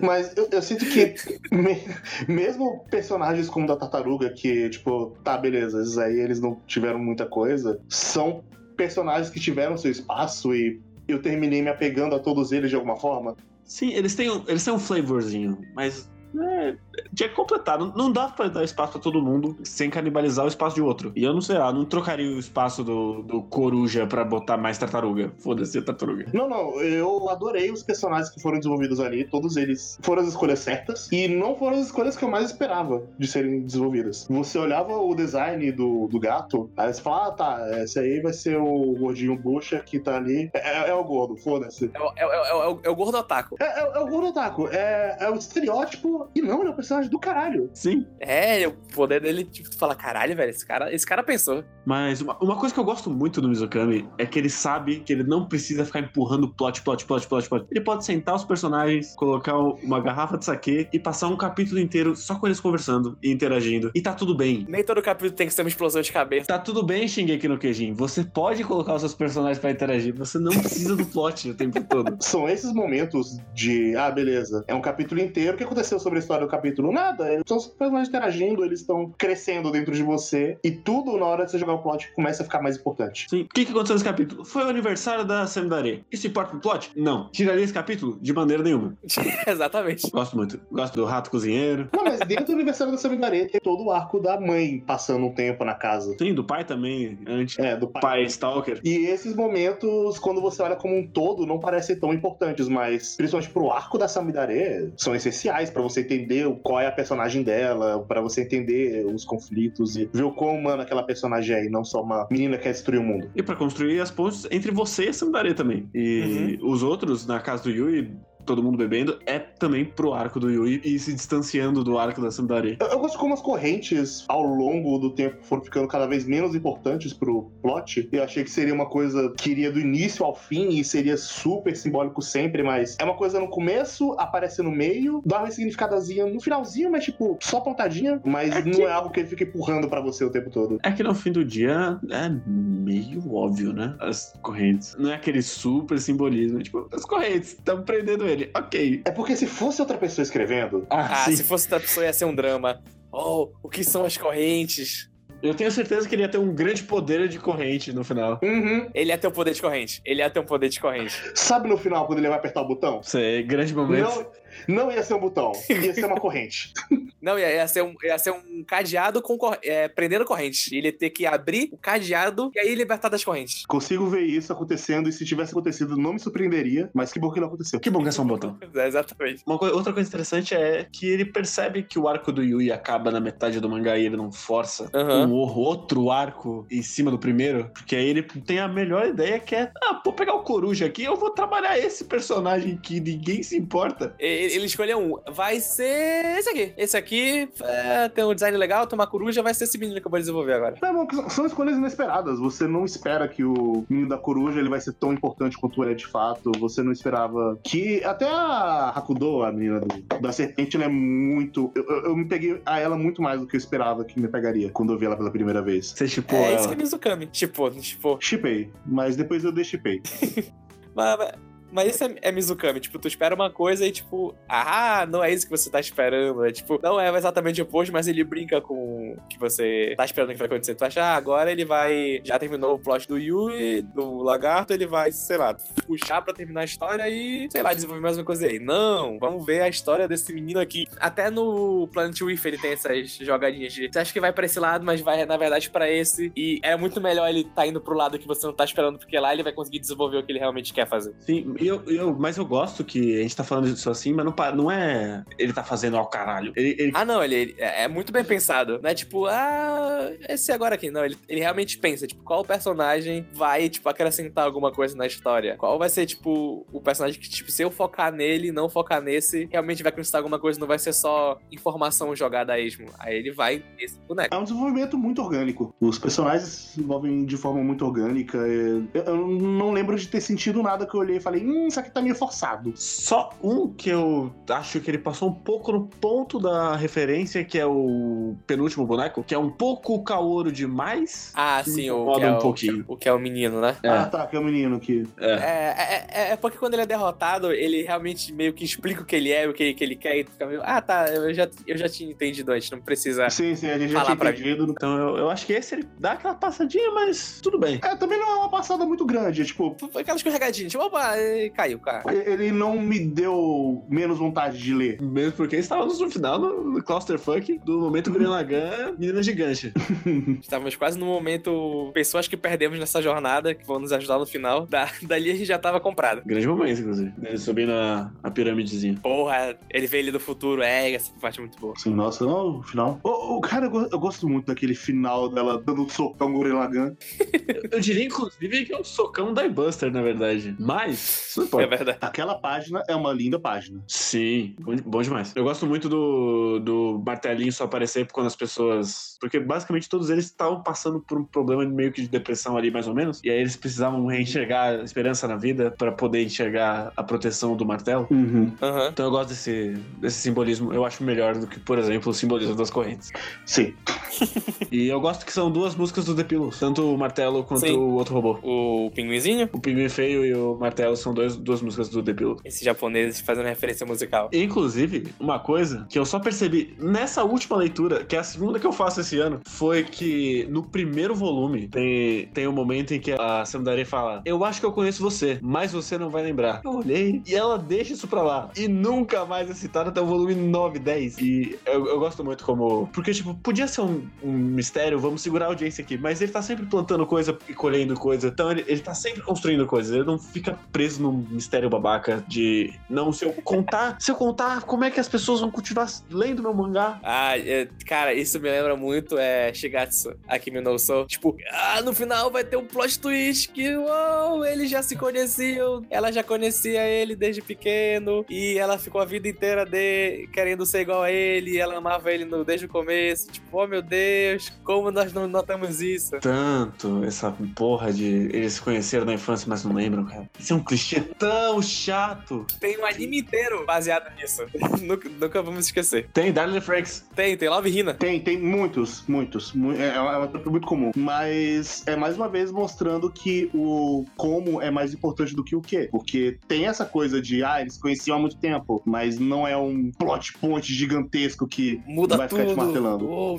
[0.00, 1.14] Mas eu, eu sinto que,
[1.50, 1.82] me-
[2.28, 7.00] mesmo personagens como o da tartaruga, que, tipo, tá, beleza, esses aí eles não tiveram
[7.00, 8.44] muita coisa, são
[8.76, 12.96] personagens que tiveram seu espaço e eu terminei me apegando a todos eles de alguma
[12.96, 13.36] forma.
[13.64, 16.08] Sim, eles têm, eles têm um flavorzinho, mas.
[16.40, 16.76] É,
[17.14, 17.78] tinha que completar.
[17.78, 21.12] Não, não dá pra dar espaço pra todo mundo sem canibalizar o espaço de outro.
[21.14, 24.78] E eu não sei lá, não trocaria o espaço do, do coruja pra botar mais
[24.78, 25.32] tartaruga.
[25.38, 26.26] Foda-se a tartaruga.
[26.32, 30.58] Não, não, eu adorei os personagens que foram desenvolvidos ali, todos eles foram as escolhas
[30.60, 34.26] certas, e não foram as escolhas que eu mais esperava de serem desenvolvidas.
[34.28, 38.32] Você olhava o design do, do gato, aí você fala, ah, tá, esse aí vai
[38.32, 40.50] ser o gordinho bucha que tá ali.
[40.54, 41.90] É, é o gordo, foda-se.
[41.94, 43.56] É, o- é, é, o- é o- é o gordo otaku.
[43.60, 46.76] É, é- é o gordo otaku, é, é o estereótipo, e não, ele é o
[46.76, 47.70] personagem do caralho.
[47.72, 48.06] Sim.
[48.20, 51.64] É, o poder dele, tipo, tu fala, caralho, velho, esse cara, esse cara pensou.
[51.84, 55.12] Mas uma, uma coisa que eu gosto muito do Mizukami é que ele sabe que
[55.12, 57.66] ele não precisa ficar empurrando plot, plot, plot, plot, plot.
[57.70, 62.16] Ele pode sentar os personagens, colocar uma garrafa de saquê e passar um capítulo inteiro
[62.16, 63.90] só com eles conversando e interagindo.
[63.94, 64.64] E tá tudo bem.
[64.68, 66.46] Nem todo capítulo tem que ser uma explosão de cabeça.
[66.46, 67.92] Tá tudo bem, Shingeki no Kyojin.
[67.94, 70.14] Você pode colocar os seus personagens pra interagir.
[70.16, 72.16] Você não precisa do plot o tempo todo.
[72.20, 75.54] São esses momentos de, ah, beleza, é um capítulo inteiro.
[75.54, 76.92] O que aconteceu sobre a história do capítulo?
[76.92, 77.32] Nada.
[77.32, 80.58] Eles São os personagens interagindo, eles estão crescendo dentro de você.
[80.62, 83.26] E tudo, na hora de você jogar o plot, começa a ficar mais importante.
[83.28, 83.42] Sim.
[83.42, 84.44] O que, que aconteceu nesse capítulo?
[84.44, 86.04] Foi o aniversário da Semidare.
[86.10, 86.90] Isso importa pro plot?
[86.96, 87.28] Não.
[87.30, 88.18] Tiraria esse capítulo?
[88.20, 88.96] De maneira nenhuma.
[89.46, 90.10] Exatamente.
[90.10, 90.60] Gosto muito.
[90.70, 91.88] Gosto do rato cozinheiro.
[91.94, 95.32] Não, mas dentro do aniversário da Sabidaria tem todo o arco da mãe passando um
[95.32, 96.14] tempo na casa.
[96.18, 97.18] Sim, do pai também.
[97.26, 97.58] Antes.
[97.58, 98.02] É, do pai.
[98.02, 98.80] Pai Stalker.
[98.84, 103.52] E esses momentos, quando você olha como um todo, não parecem tão importantes, mas principalmente
[103.52, 108.04] pro arco da Samidare, são essenciais pra você entender o- qual é a personagem dela,
[108.06, 111.84] pra você entender os conflitos e ver o quão humana aquela personagem é e não
[111.84, 113.30] só uma menina que quer destruir o mundo.
[113.34, 115.88] E pra construir as pontes entre você e a Sandare também.
[115.94, 118.10] E os outros, na casa do Yui,
[118.44, 122.30] todo mundo bebendo, é também pro arco do Yui e se distanciando do arco da
[122.30, 122.76] Sandare.
[122.80, 126.54] Eu, eu gosto como as correntes, ao longo do tempo, foram ficando cada vez menos
[126.54, 128.08] importantes pro plot.
[128.12, 131.76] Eu achei que seria uma coisa que iria do início ao fim e seria super
[131.76, 136.40] simbólico sempre, mas é uma coisa no começo, aparece no meio, dá uma significadazinha no
[136.40, 139.88] finalzinho, mas tipo, só pontadinha, mas É que- não é algo que ele fica empurrando
[139.88, 140.78] pra você o tempo todo.
[140.82, 143.94] É que no fim do dia é meio óbvio, né?
[144.00, 144.94] As correntes.
[144.98, 146.62] Não é aquele super simbolismo.
[146.62, 148.33] Tipo, as correntes, estamos prendendo ele.
[148.56, 149.02] Ok.
[149.04, 152.34] É porque se fosse outra pessoa escrevendo, Ah, se fosse outra pessoa ia ser um
[152.34, 152.82] drama.
[153.12, 155.08] Oh, o que são as correntes?
[155.42, 158.40] Eu tenho certeza que ele ia ter um grande poder de corrente no final.
[158.42, 158.88] uhum.
[158.94, 160.00] Ele ia ter um poder de corrente.
[160.04, 161.14] Ele ia ter um poder de corrente.
[161.34, 163.00] sabe no final quando ele vai apertar o botão?
[163.14, 164.04] É grande momento.
[164.08, 164.26] Não,
[164.68, 166.72] não ia ser um botão, ia ser uma corrente.
[167.24, 170.76] Não, ia, ia ser um, ia ser um cadeado com cor- é, prendendo corrente.
[170.76, 173.64] Ele ia ter que abrir o cadeado e aí libertar das correntes.
[173.64, 177.40] Consigo ver isso acontecendo e se tivesse acontecido não me surpreenderia, mas que bom que
[177.40, 177.80] não aconteceu.
[177.80, 178.58] Que bom que é só um botão.
[178.74, 179.42] É, exatamente.
[179.46, 183.10] Uma coi- outra coisa interessante é que ele percebe que o arco do Yui acaba
[183.10, 185.26] na metade do mangá e ele não força Aham.
[185.28, 189.38] um o- outro arco em cima do primeiro, porque aí ele tem a melhor ideia
[189.40, 193.42] que é, ah, vou pegar o Coruja aqui, eu vou trabalhar esse personagem que ninguém
[193.42, 194.14] se importa.
[194.20, 195.32] E- Ele escolheu um.
[195.32, 196.72] Vai ser esse aqui.
[196.76, 200.06] Esse aqui é, tem um design legal, tem uma coruja, vai ser esse menino que
[200.06, 200.76] eu vou desenvolver agora.
[200.82, 202.38] É bom, são- escolhas inesperadas.
[202.38, 205.92] Você não espera que o menino da coruja ele vai ser tão importante quanto ele
[205.92, 206.52] é de fato.
[206.58, 208.02] Você não esperava que.
[208.04, 211.70] Até a Hakudo, a menina do- da serpente, ela é muito.
[211.74, 214.28] Eu, eu- eu me peguei a ela muito mais do que eu esperava que me
[214.28, 215.92] pegaria quando eu vi ela pela primeira vez.
[215.96, 216.68] Você tipo, é isso ela.
[216.68, 217.26] que é Mizukami.
[217.26, 218.18] Tipo, tipo.
[218.20, 220.00] Chipei, mas depois eu deixipei.
[220.96, 221.32] Mas, mas-
[221.74, 225.32] Mas isso é, é Mizukami, tipo, tu espera uma coisa e tipo, ah, não é
[225.32, 226.44] isso que você tá esperando.
[226.44, 230.04] É tipo, não é exatamente o oposto, mas ele brinca com o que você tá
[230.04, 230.76] esperando que vai acontecer.
[230.76, 232.20] Tu acha, ah, agora ele vai.
[232.22, 236.60] Já terminou o plot do Yui, do lagarto, ele vai, sei lá, puxar pra terminar
[236.60, 238.60] a história e, sei lá, desenvolver mais uma coisa aí.
[238.60, 240.86] Não, vamos ver a história desse menino aqui.
[241.00, 243.90] Até no Planet Rift ele tem essas jogadinhas de.
[243.92, 246.30] Você acha que vai pra esse lado, mas vai, na verdade, pra esse.
[246.36, 249.18] E é muito melhor ele tá indo pro lado que você não tá esperando, porque
[249.18, 251.12] lá ele vai conseguir desenvolver o que ele realmente quer fazer.
[251.18, 254.34] Sim, eu, eu, mas eu gosto que a gente tá falando isso assim, mas não,
[254.54, 256.52] não é ele tá fazendo ao caralho.
[256.56, 256.92] Ele, ele...
[256.94, 258.80] Ah, não, ele, ele, é muito bem pensado.
[258.82, 260.90] Não é tipo, ah, esse agora aqui.
[260.90, 265.56] Não, ele, ele realmente pensa, tipo, qual personagem vai, tipo, acrescentar alguma coisa na história?
[265.56, 269.48] Qual vai ser, tipo, o personagem que, tipo, se eu focar nele, não focar nesse,
[269.50, 272.86] realmente vai acrescentar alguma coisa, não vai ser só informação jogada a esmo.
[272.98, 274.34] Aí ele vai nesse boneco.
[274.34, 275.74] É um desenvolvimento muito orgânico.
[275.80, 278.38] Os personagens se desenvolvem de forma muito orgânica.
[278.38, 281.80] Eu, eu não lembro de ter sentido nada que eu olhei e falei, hum, isso
[281.80, 282.72] aqui tá meio forçado.
[282.76, 287.58] Só um que eu acho que ele passou um pouco no ponto da referência, que
[287.58, 291.32] é o penúltimo boneco, que é um pouco caouro demais.
[291.34, 292.84] Ah, sim, o que, é um pouquinho.
[292.88, 293.76] O, o que é o menino, né?
[293.82, 293.88] É.
[293.88, 295.06] Ah, tá, que é o menino que.
[295.18, 295.32] É.
[295.32, 299.16] É, é, é, porque quando ele é derrotado, ele realmente meio que explica o que
[299.16, 301.76] ele é, o que, que ele quer, e fica meio, ah, tá, eu já, eu
[301.76, 303.28] já tinha entendido antes, não precisa.
[303.30, 304.64] Sim, sim, a gente já tinha entendido.
[304.70, 307.80] Então eu, eu acho que esse ele dá aquela passadinha, mas tudo bem.
[307.82, 309.76] É, também não é uma passada muito grande, tipo.
[309.92, 311.16] Foi aquela escorregadinha, tipo, opa,
[311.54, 312.02] caiu, cara.
[312.12, 315.00] Ele não me deu menos vontade de ler.
[315.00, 319.72] Mesmo porque estávamos no final no, no Clusterfuck do momento Green Lagan, menina gigante.
[320.40, 324.66] Estávamos quase no momento pessoas que perdemos nessa jornada, que vão nos ajudar no final.
[324.66, 326.22] Da, dali a gente já tava comprado.
[326.24, 327.12] Grande momento, inclusive.
[327.22, 328.98] Ele subindo a, a pirâmidezinha.
[329.02, 331.74] Porra, ele vê ele do futuro, é, essa parte é muito boa.
[331.76, 333.00] Sim, nossa, não, o final.
[333.02, 336.52] O, o cara, eu, eu, gosto muito daquele final dela dando um socão no Green
[336.52, 336.96] Lagan.
[337.70, 340.54] eu diria, inclusive, que é o socão da Buster, na verdade.
[340.58, 341.66] Mas, não importa.
[341.66, 341.98] É verdade.
[342.00, 343.82] Aquela página é uma linda página.
[343.86, 345.32] Sim, bom, bom demais.
[345.34, 349.16] Eu gosto muito do, do martelinho só aparecer quando as pessoas.
[349.20, 352.86] Porque basicamente todos eles estavam passando por um problema meio que de depressão ali, mais
[352.86, 353.20] ou menos.
[353.24, 357.64] E aí eles precisavam reenxergar a esperança na vida para poder enxergar a proteção do
[357.64, 358.06] martelo.
[358.10, 358.52] Uhum.
[358.60, 358.88] Uhum.
[358.88, 360.72] Então eu gosto desse, desse simbolismo.
[360.72, 363.10] Eu acho melhor do que, por exemplo, o simbolismo das correntes.
[363.46, 363.74] Sim.
[364.70, 367.76] e eu gosto que são duas músicas do Depilo, tanto o martelo quanto Sim.
[367.76, 368.38] o outro robô.
[368.42, 369.48] O pinguinzinho?
[369.52, 372.40] O pinguim feio e o martelo são dois, duas músicas do Depilo.
[372.44, 374.30] Esse japonês fazendo referência musical.
[374.32, 378.66] Inclusive, uma coisa que eu só percebi nessa última leitura, que é a segunda que
[378.66, 383.12] eu faço esse ano, foi que no primeiro volume tem, tem um momento em que
[383.12, 386.60] a Samdare fala: Eu acho que eu conheço você, mas você não vai lembrar.
[386.64, 388.50] Eu olhei e ela deixa isso pra lá.
[388.56, 391.18] E nunca mais é citado até o volume 9, 10.
[391.18, 392.88] E eu, eu gosto muito como.
[392.92, 396.42] Porque, tipo, podia ser um, um, mistério, vamos segurar a audiência aqui, mas ele tá
[396.42, 398.28] sempre plantando coisa e colhendo coisa.
[398.28, 399.94] Então ele, ele tá sempre construindo coisas.
[399.94, 402.72] Ele não fica preso num mistério babaca de.
[402.88, 406.42] Não, se eu contar, se eu contar, como é que as pessoas vão continuar lendo
[406.42, 406.98] meu mangá?
[407.02, 411.06] Ah, é, cara, isso me lembra muito é Shigatsu, Akimi no Sou.
[411.06, 415.84] Tipo, ah, no final vai ter um plot twist que, uou, eles já se conheciam,
[415.90, 420.80] ela já conhecia ele desde pequeno e ela ficou a vida inteira de querendo ser
[420.80, 423.30] igual a ele, ela amava ele no, desde o começo.
[423.30, 426.18] Tipo, oh meu Deus, como nós não notamos isso?
[426.20, 430.28] Tanto essa porra de eles se conheceram na infância, mas não lembram, cara.
[430.38, 432.46] Isso é um clichê tão chato.
[432.60, 434.42] Tem um anime inteiro baseado nisso.
[434.82, 436.08] nunca, nunca, vamos esquecer.
[436.12, 437.04] Tem Darling Franks.
[437.14, 437.94] Tem, tem Love Hina.
[437.94, 439.52] Tem, tem muitos, muitos.
[439.78, 440.90] É, é uma coisa muito comum.
[440.96, 445.60] Mas é mais uma vez mostrando que o como é mais importante do que o
[445.60, 445.88] que.
[445.88, 449.90] Porque tem essa coisa de, ah, eles conheciam há muito tempo, mas não é um
[449.92, 452.40] plot point gigantesco que Muda vai tudo.
[452.40, 453.08] ficar te martelando.
[453.08, 453.38] Oh.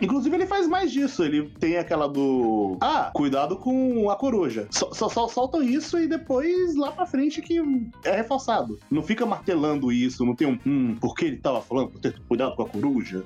[0.00, 1.22] Inclusive, ele faz mais disso.
[1.22, 2.76] Ele tem aquela do.
[2.80, 4.68] Ah, cuidado com a coruja.
[4.70, 7.60] Só, só, só soltam isso e depois lá pra frente que
[8.04, 8.78] é reforçado.
[8.90, 10.58] Não fica martelando isso, não tem um.
[10.66, 11.90] Hum, por que ele tava falando?
[11.90, 13.24] Por ter cuidado com a coruja.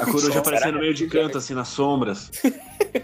[0.00, 2.30] A coruja aparecendo no meio de canto, assim, nas sombras.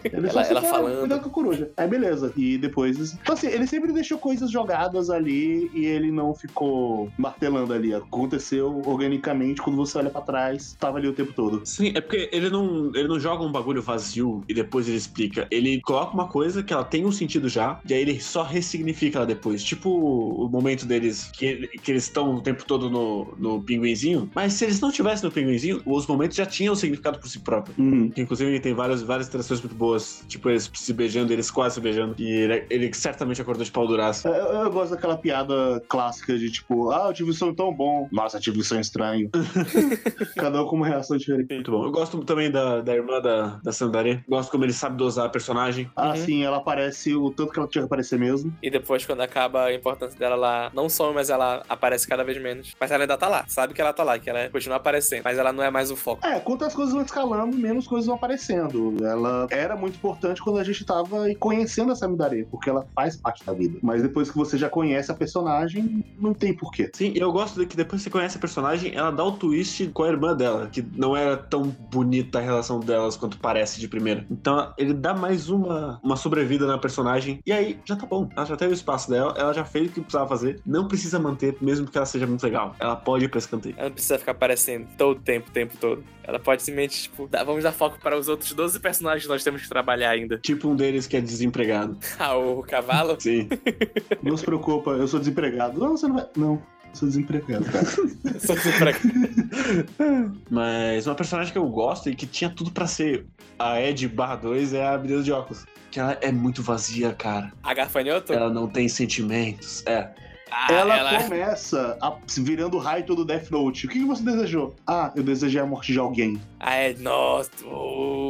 [0.05, 1.01] Ele ela, ela falando.
[1.01, 1.71] Cuidado com a coruja.
[1.77, 2.33] Aí beleza.
[2.37, 3.15] E depois.
[3.15, 7.95] Então, assim, ele sempre deixou coisas jogadas ali e ele não ficou martelando ali.
[7.95, 11.63] Aconteceu organicamente quando você olha pra trás, tava ali o tempo todo.
[11.65, 15.47] Sim, é porque ele não, ele não joga um bagulho vazio e depois ele explica.
[15.51, 19.19] Ele coloca uma coisa que ela tem um sentido já, e aí ele só ressignifica
[19.19, 19.63] ela depois.
[19.63, 24.31] Tipo o momento deles que, que eles estão o tempo todo no, no pinguinzinho.
[24.35, 27.75] Mas se eles não tivessem no pinguinzinho, os momentos já tinham significado por si próprio.
[27.79, 28.11] Uhum.
[28.11, 30.25] Que, inclusive tem várias, várias traduções muito boas.
[30.29, 32.15] Tipo, eles se beijando, eles quase se beijando.
[32.19, 34.29] E ele, ele certamente acordou de pau duraço.
[34.29, 38.09] Eu, eu gosto daquela piada clássica de tipo, ah, eu tive um sonho tão bom.
[38.13, 39.31] Nossa, eu tive um sonho estranho.
[40.37, 41.53] Cada um com uma reação diferente.
[41.55, 41.85] Muito bom.
[41.85, 44.23] Eu gosto também da, da irmã da, da Sandari.
[44.29, 45.91] Gosto como ele sabe dosar a personagem.
[45.97, 46.17] Ah, Uhum.
[46.17, 48.53] sim, ela aparece o tanto que ela tinha que aparecer mesmo.
[48.63, 52.41] E depois, quando acaba a importância dela, ela não some, mas ela aparece cada vez
[52.41, 52.75] menos.
[52.79, 55.39] Mas ela ainda tá lá, sabe que ela tá lá, que ela continua aparecendo, mas
[55.39, 56.27] ela não é mais o foco.
[56.27, 58.97] É, quanto as coisas vão escalando, menos coisas vão aparecendo.
[59.05, 63.45] Ela era muito importante quando a gente tava conhecendo a Samidare, porque ela faz parte
[63.45, 63.79] da vida.
[63.83, 66.91] Mas depois que você já conhece a personagem, não tem porquê.
[66.95, 69.87] Sim, eu gosto de que depois que você conhece a personagem, ela dá o twist
[69.89, 73.89] com a irmã dela, que não era tão bonita a relação delas quanto parece de
[73.89, 74.27] primeira.
[74.31, 78.29] Então ele dá mais uma, uma sobrevida na personagem, e aí já tá bom.
[78.37, 81.19] Ela já teve o espaço dela, ela já fez o que precisava fazer, não precisa
[81.19, 82.75] manter, mesmo que ela seja muito legal.
[82.79, 83.75] Ela pode ir pra escanteio.
[83.79, 86.03] Ela não precisa ficar aparecendo todo o tempo, o tempo todo.
[86.25, 89.43] Ela pode simplesmente, tipo, dar- vamos dar foco para os outros 12 personagens que nós
[89.43, 90.39] temos que trabalhar ainda.
[90.39, 91.97] Tipo um deles que é desempregado.
[92.19, 93.17] Ah, o cavalo?
[93.21, 93.49] Sim.
[94.23, 95.79] Não se preocupa, eu sou desempregado.
[95.81, 96.27] Não, você não vai.
[96.37, 97.85] Não, sou desempregado, cara.
[98.41, 99.09] Só desempregado.
[100.51, 103.27] Mas uma personagem que eu gosto e que tinha tudo pra ser
[103.59, 105.65] a Ed barra 2 é a menina de óculos.
[105.91, 107.53] Que ela é muito vazia, cara.
[107.63, 108.33] A gafanhoto?
[108.33, 109.83] Ela não tem sentimentos.
[109.87, 110.09] É.
[110.55, 113.87] Ah, ela, começa a- virando o raio do Death Note.
[113.87, 114.75] O que que você desejou?
[114.87, 116.39] Ah, eu desejei a morte de alguém.
[116.61, 117.51] Ah, Ed, nossa,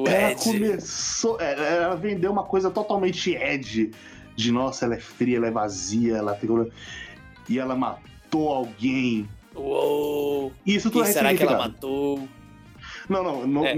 [0.06, 0.40] Ela Ed.
[0.40, 1.40] começou.
[1.40, 3.90] é, Ela vendeu uma coisa totalmente Ed.
[4.36, 6.38] De nossa, ela é fria, ela é vazia, ela.
[7.48, 8.11] E ela matou
[8.48, 9.28] alguém.
[9.54, 10.52] Uou!
[10.64, 12.26] E isso tudo E é será que ela matou?
[13.08, 13.74] Não, não, não É.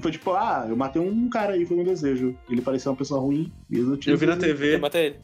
[0.00, 2.36] Foi tipo, ah, eu matei um cara aí, foi meu desejo.
[2.50, 3.52] Ele parecia uma pessoa ruim.
[3.70, 5.16] E eu, Eu vi na Eu TV, matei ele.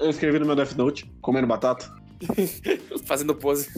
[0.00, 1.90] eu escrevi no meu Death Note, comendo batata.
[3.06, 3.68] Fazendo pose.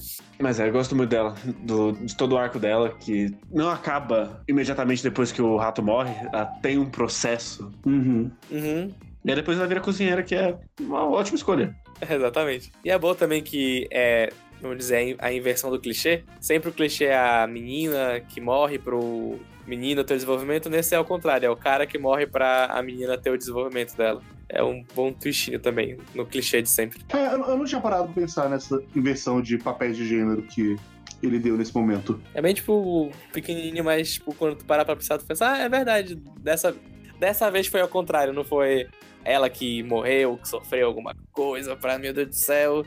[0.40, 4.42] Mas é, eu gosto muito dela, do- de todo o arco dela, que não acaba
[4.48, 7.70] imediatamente depois que o rato morre, ela tem um processo.
[7.84, 8.30] Uhum.
[8.50, 8.92] Uhum.
[9.24, 11.74] E aí depois ela vira cozinheira, que é uma ótima escolha.
[12.08, 12.70] Exatamente.
[12.84, 16.24] E é bom também que é, vamos dizer, a inversão do clichê.
[16.40, 20.98] Sempre o clichê é a menina que morre pro menino ter o desenvolvimento, nesse é
[20.98, 24.22] o contrário, é o cara que morre pra a menina ter o desenvolvimento dela.
[24.48, 27.00] É um bom twistinho também, no clichê de sempre.
[27.10, 30.76] É, eu, não tinha parado pra pensar nessa inversão de papéis de gênero que
[31.22, 32.18] ele deu nesse momento.
[32.32, 35.68] É bem, tipo, pequenininho, mas, tipo, quando tu parar pra pensar, tu pensa, ah, é
[35.68, 36.74] verdade, dessa,
[37.20, 38.86] dessa vez foi ao contrário, não foi
[39.22, 42.86] ela que morreu, que sofreu alguma coisa, pra meu Deus do céu,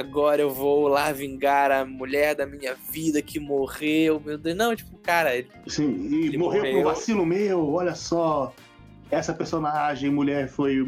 [0.00, 4.74] agora eu vou lá vingar a mulher da minha vida que morreu, meu Deus, não,
[4.74, 6.84] tipo, cara, ele- Sim, e Ele morreu por morreu.
[6.84, 8.52] vacilo meu, olha só.
[9.10, 10.80] Essa personagem, mulher, foi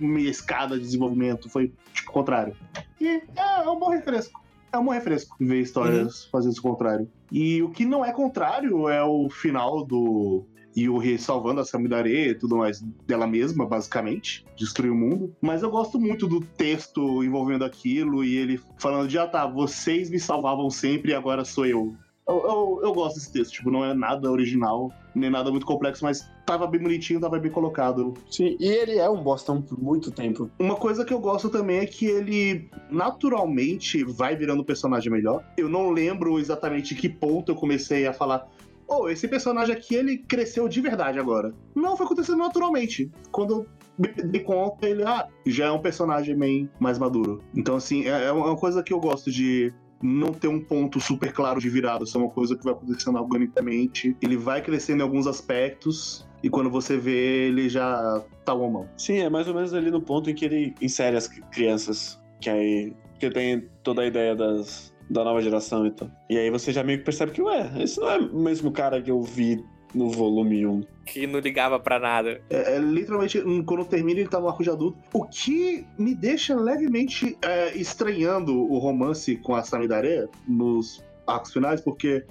[0.00, 2.56] uma escada de desenvolvimento, foi tipo, o contrário.
[3.00, 4.40] E é, é um bom refresco.
[4.72, 7.08] É um bom refresco ver histórias fazendo isso contrário.
[7.30, 10.44] E o que não é contrário é o final do
[10.84, 14.44] Yuri salvando a Samidare e tudo mais dela mesma, basicamente.
[14.56, 15.34] Destruir o mundo.
[15.40, 20.10] Mas eu gosto muito do texto envolvendo aquilo e ele falando de, ah tá, vocês
[20.10, 21.94] me salvavam sempre e agora sou eu.
[22.28, 26.04] Eu, eu, eu gosto desse texto, tipo, não é nada original, nem nada muito complexo,
[26.04, 28.12] mas tava bem bonitinho, tava bem colocado.
[28.30, 30.50] Sim, e ele é um bostão por muito tempo.
[30.58, 35.42] Uma coisa que eu gosto também é que ele naturalmente vai virando um personagem melhor.
[35.56, 38.46] Eu não lembro exatamente que ponto eu comecei a falar.
[38.88, 41.52] Oh, esse personagem aqui, ele cresceu de verdade agora.
[41.74, 43.10] Não, foi acontecendo naturalmente.
[43.30, 43.66] Quando eu
[43.98, 47.42] me dei conta, ele ah, já é um personagem bem mais maduro.
[47.54, 49.72] Então, assim, é é uma coisa que eu gosto de
[50.02, 52.04] não ter um ponto super claro de virada.
[52.04, 54.16] Isso é uma coisa que vai acontecendo organicamente.
[54.22, 56.26] Ele vai crescendo em alguns aspectos.
[56.42, 58.88] E quando você vê, ele já tá uma mão.
[58.96, 62.20] Sim, é mais ou menos ali no ponto em que ele insere as crianças.
[62.40, 66.10] Que aí que tem toda a ideia das, da nova geração e tal.
[66.28, 69.00] E aí você já meio que percebe que, ué, esse não é o mesmo cara
[69.00, 70.82] que eu vi no volume 1.
[71.06, 72.42] que não ligava pra nada.
[72.50, 74.98] É, é, literalmente, quando termina, ele tá no arco de adulto.
[75.12, 81.80] O que me deixa levemente é, estranhando o romance com a Samidare nos arcos finais,
[81.80, 82.24] porque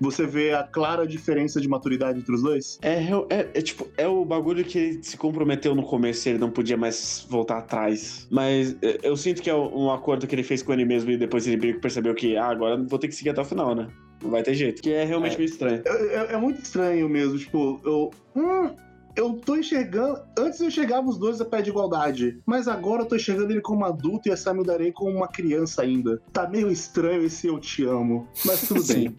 [0.00, 2.78] você vê a clara diferença de maturidade entre os dois.
[2.82, 2.94] É,
[3.28, 6.50] é, é, tipo, é o bagulho que ele se comprometeu no começo e ele não
[6.50, 8.26] podia mais voltar atrás.
[8.30, 11.16] Mas é, eu sinto que é um acordo que ele fez com ele mesmo e
[11.16, 13.88] depois ele percebeu que, ah, agora vou ter que seguir até o final, né?
[14.22, 14.82] Não vai ter jeito.
[14.82, 15.38] Que é realmente É.
[15.38, 15.82] meio estranho.
[15.84, 18.10] É, é- é muito estranho mesmo, tipo, eu.
[18.36, 18.70] Hum,
[19.16, 20.20] eu tô enxergando.
[20.38, 23.60] Antes eu enxergava os dois a pé de igualdade, mas agora eu tô enxergando ele
[23.60, 26.20] como adulto e a Samidare como uma criança ainda.
[26.32, 29.18] Tá meio estranho esse eu te amo, mas tudo bem.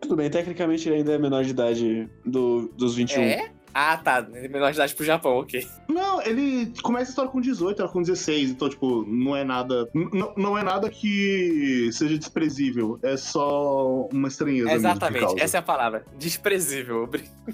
[0.00, 3.20] Tudo bem, tecnicamente ele ainda é menor de idade do, dos 21.
[3.22, 3.50] É?
[3.74, 4.22] Ah, tá.
[4.22, 5.66] Menor de idade pro Japão, ok.
[5.88, 9.88] Não, ele começa a história com 18, ela com 16, então, tipo, não é nada.
[10.36, 12.98] Não é nada que seja desprezível.
[13.02, 14.72] É só uma estranheza.
[14.72, 15.42] Exatamente, causa.
[15.42, 16.04] essa é a palavra.
[16.18, 17.08] Desprezível.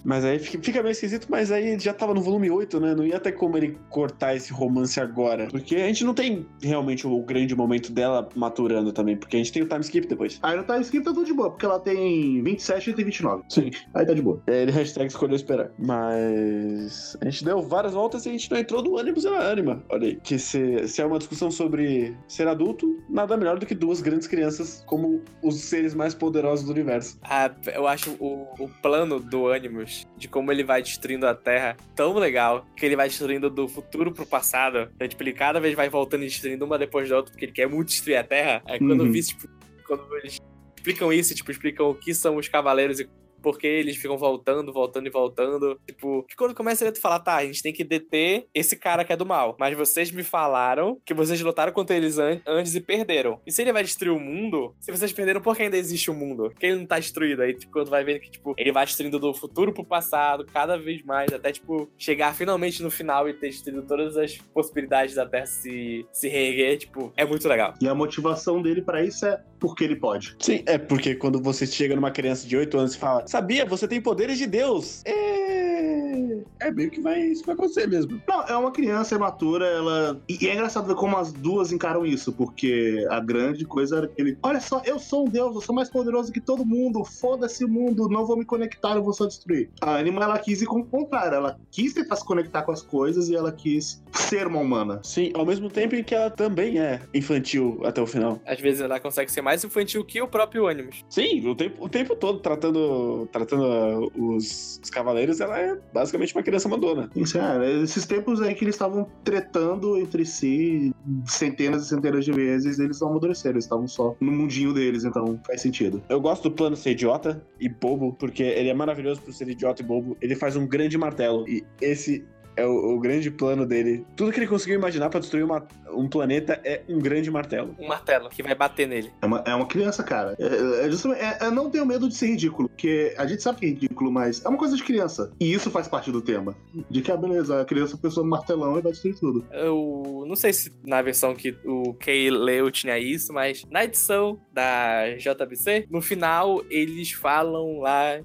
[0.04, 2.94] Mas aí fica fica meio esquisito, mas aí ele já tava no volume 8, né?
[2.94, 5.48] Não ia ter como ele cortar esse romance agora.
[5.48, 9.52] Porque a gente não tem realmente o grande momento dela maturando também, porque a gente
[9.52, 10.38] tem o time skip depois.
[10.42, 13.44] Aí no time skip tá tudo de boa, porque ela tem 27 e tem 29.
[13.48, 13.70] Sim.
[13.94, 14.42] Aí tá de boa.
[14.46, 15.70] Aí ele hashtag escolheu esperar.
[15.78, 19.82] Mas a gente deu várias voltas e a gente não entrou no ânimo na ânima.
[19.88, 20.16] Olha aí.
[20.16, 24.26] Que se, se é uma discussão sobre ser adulto, nada melhor do que duas grandes
[24.26, 27.18] crianças como os seres mais poderosos do universo.
[27.22, 31.76] Ah, eu acho o, o plano do Animus, de como ele vai destruindo a Terra,
[31.94, 34.88] tão legal, que ele vai destruindo do futuro pro passado.
[34.94, 37.52] Então, tipo, ele cada vez vai voltando e destruindo uma depois da outra, porque ele
[37.52, 38.62] quer muito destruir a Terra.
[38.66, 39.12] Aí quando eu Uhum.
[39.12, 39.48] vi, tipo,
[39.86, 40.38] quando eles
[40.76, 43.08] explicam isso, tipo, explicam o que são os cavaleiros e
[43.46, 45.78] por que eles ficam voltando, voltando e voltando.
[45.86, 49.04] Tipo, que quando começa ele a falar, tá, a gente tem que deter esse cara
[49.04, 49.56] que é do mal.
[49.56, 53.40] Mas vocês me falaram que vocês lutaram contra eles an- antes e perderam.
[53.46, 56.14] E se ele vai destruir o mundo, se vocês perderam, por que ainda existe o
[56.14, 56.50] mundo?
[56.50, 57.42] Por que ele não tá destruído?
[57.42, 60.76] Aí, tipo, quando vai vendo que, tipo, ele vai destruindo do futuro pro passado, cada
[60.76, 65.24] vez mais, até, tipo, chegar finalmente no final e ter destruído todas as possibilidades da
[65.24, 67.74] Terra se, se reerguer, tipo, é muito legal.
[67.80, 70.36] E a motivação dele pra isso é porque ele pode.
[70.40, 73.86] Sim, é porque quando você chega numa criança de 8 anos e fala, sabia, você
[73.86, 75.02] tem poderes de Deus.
[75.04, 76.15] É.
[76.60, 78.20] É meio que vai, isso vai acontecer mesmo.
[78.26, 80.20] Não, é uma criança imatura, ela.
[80.28, 84.20] E é engraçado ver como as duas encaram isso, porque a grande coisa era que
[84.20, 84.38] ele.
[84.42, 87.68] Olha só, eu sou um deus, eu sou mais poderoso que todo mundo, foda-se o
[87.68, 89.70] mundo, não vou me conectar, eu vou só destruir.
[89.80, 92.82] A Anima, ela quis ir com o contrário, ela quis tentar se conectar com as
[92.82, 95.00] coisas e ela quis ser uma humana.
[95.02, 98.40] Sim, ao mesmo tempo em que ela também é infantil até o final.
[98.46, 101.04] Às vezes ela consegue ser mais infantil que o próprio Animus.
[101.08, 105.76] Sim, o tempo, o tempo todo tratando, tratando os, os cavaleiros, ela é
[106.06, 107.10] basicamente uma criança mandona.
[107.14, 110.94] Isso, é, esses tempos aí que eles estavam tretando entre si
[111.26, 115.38] centenas e centenas de vezes, eles não amadureceram, eles estavam só no mundinho deles, então
[115.46, 116.02] faz sentido.
[116.08, 119.82] Eu gosto do plano ser idiota e bobo, porque ele é maravilhoso por ser idiota
[119.82, 120.16] e bobo.
[120.20, 121.48] Ele faz um grande martelo.
[121.48, 122.24] E esse
[122.56, 124.04] é o, o grande plano dele.
[124.16, 127.74] Tudo que ele conseguiu imaginar pra destruir uma- um planeta é um grande martelo.
[127.78, 129.10] Um martelo que vai bater nele.
[129.22, 130.36] É uma, é uma criança, cara.
[130.38, 133.60] É, é justamente, é, eu não tenho medo de ser ridículo, porque a gente sabe
[133.60, 135.32] que é ridículo, mas é uma coisa de criança.
[135.40, 136.54] E isso faz parte do tema.
[136.90, 139.44] De que, ah, beleza, a criança pensou no martelão e vai destruir tudo.
[139.50, 144.40] Eu não sei se na versão que o Kay leu tinha isso, mas na edição
[144.52, 148.20] da JBC, no final eles falam lá,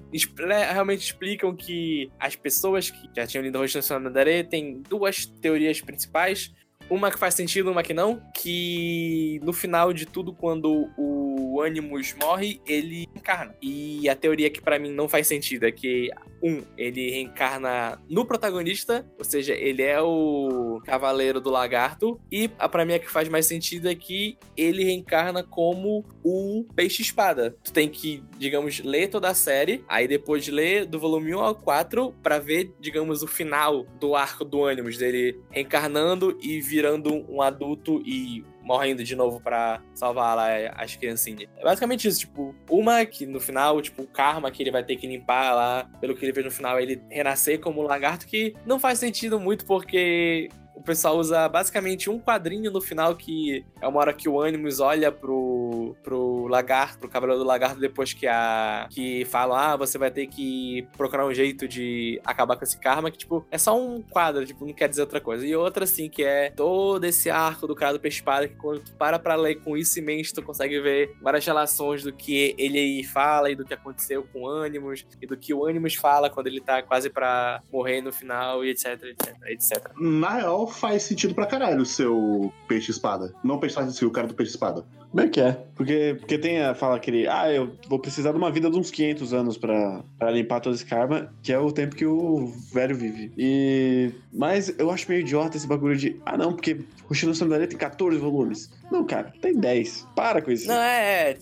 [0.72, 4.02] realmente explicam que as pessoas que já tinham lido Rosto Nacional
[4.44, 6.52] têm duas teorias principais.
[6.92, 8.20] Uma que faz sentido, uma que não.
[8.34, 13.56] Que no final de tudo, quando o Animus morre, ele reencarna.
[13.62, 16.10] E a teoria que pra mim não faz sentido é que,
[16.42, 22.20] um, ele reencarna no protagonista, ou seja, ele é o Cavaleiro do Lagarto.
[22.30, 26.66] E a pra mim a que faz mais sentido é que ele reencarna como o
[26.76, 27.56] Peixe-Espada.
[27.64, 31.54] Tu tem que, digamos, ler toda a série, aí depois ler do volume 1 ao
[31.54, 37.42] 4 pra ver, digamos, o final do arco do Animus, dele reencarnando e virando um
[37.42, 41.48] adulto e morrendo de novo pra salvar lá as criancinhas.
[41.56, 44.96] É basicamente isso, tipo, uma que no final, tipo, o karma que ele vai ter
[44.96, 48.54] que limpar lá, pelo que ele vê no final, ele renascer como um lagarto, que
[48.64, 53.86] não faz sentido muito porque o pessoal usa basicamente um quadrinho no final que é
[53.86, 58.26] uma hora que o Animus olha pro, pro lagarto, pro cavaleiro do lagarto, depois que
[58.26, 58.88] a.
[58.90, 63.10] que falam, ah, você vai ter que procurar um jeito de acabar com esse karma,
[63.10, 65.46] que, tipo, é só um quadro, tipo, não quer dizer outra coisa.
[65.46, 68.92] E outra, assim, que é todo esse arco do cara do peixe que quando tu
[68.94, 73.02] para pra ler com isso em mente, tu consegue ver várias relações do que ele
[73.04, 76.46] fala e do que aconteceu com o Animus, e do que o Animus fala quando
[76.46, 79.90] ele tá quase pra morrer no final, e etc, etc, etc.
[79.98, 83.34] Na real, faz sentido pra caralho o seu peixe-espada.
[83.42, 84.84] Não o peixe-espada, o cara do peixe-espada.
[85.10, 85.52] Como é que é?
[85.74, 88.78] Porque, porque tem a fala que ele, ah, eu vou precisar de uma vida de
[88.78, 92.46] uns 500 anos pra, pra limpar todo esse karma, que é o tempo que o
[92.72, 93.30] velho vive.
[93.36, 94.10] E.
[94.32, 97.76] Mas eu acho meio idiota esse bagulho de, ah, não, porque o Shino Sandaria tem
[97.76, 98.70] 14 volumes.
[98.90, 100.08] Não, cara, tem 10.
[100.16, 100.66] Para com isso.
[100.68, 101.32] Não, é.
[101.32, 101.38] é.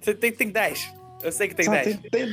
[0.00, 0.94] Você tem, tem 10.
[1.22, 1.96] Eu sei que tem Sabe, 10.
[1.98, 2.28] tem, tem,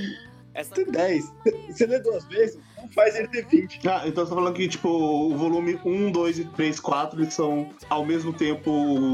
[0.53, 1.33] É só- tem 10.
[1.69, 2.57] Você lê duas vezes,
[2.93, 3.88] faz ele ter 20.
[3.88, 7.33] Ah, então você tá falando que, tipo, o volume 1, 2 e 3, 4, eles
[7.33, 8.71] são ao mesmo tempo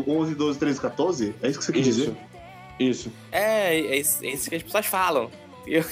[0.08, 1.36] 11, 12, 13, 14?
[1.42, 2.04] É isso que você quis dizer?
[2.10, 2.18] Isso.
[2.80, 3.12] Isso.
[3.32, 5.30] É, é isso, é isso que as pessoas falam.
[5.66, 5.84] Eu-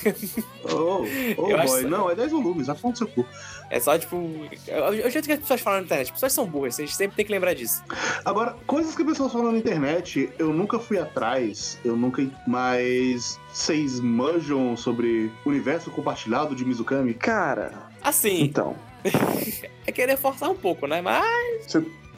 [0.65, 1.05] Oh,
[1.37, 1.79] oh Eu acho boy.
[1.81, 3.25] isso- Não, é 10 volumes, no seu cu.
[3.69, 4.17] É só, tipo.
[4.67, 6.07] É o jeito que as pessoas falam na internet.
[6.07, 7.81] As pessoas são burras, a gente sempre tem que lembrar disso.
[8.25, 12.21] Agora, coisas que as pessoas falam na internet, eu nunca fui atrás, eu nunca.
[12.47, 17.13] Mas vocês manjam sobre o universo compartilhado de Mizukami?
[17.13, 18.75] Cara, Assim, então.
[19.85, 21.01] é querer forçar um pouco, né?
[21.01, 21.75] Mas.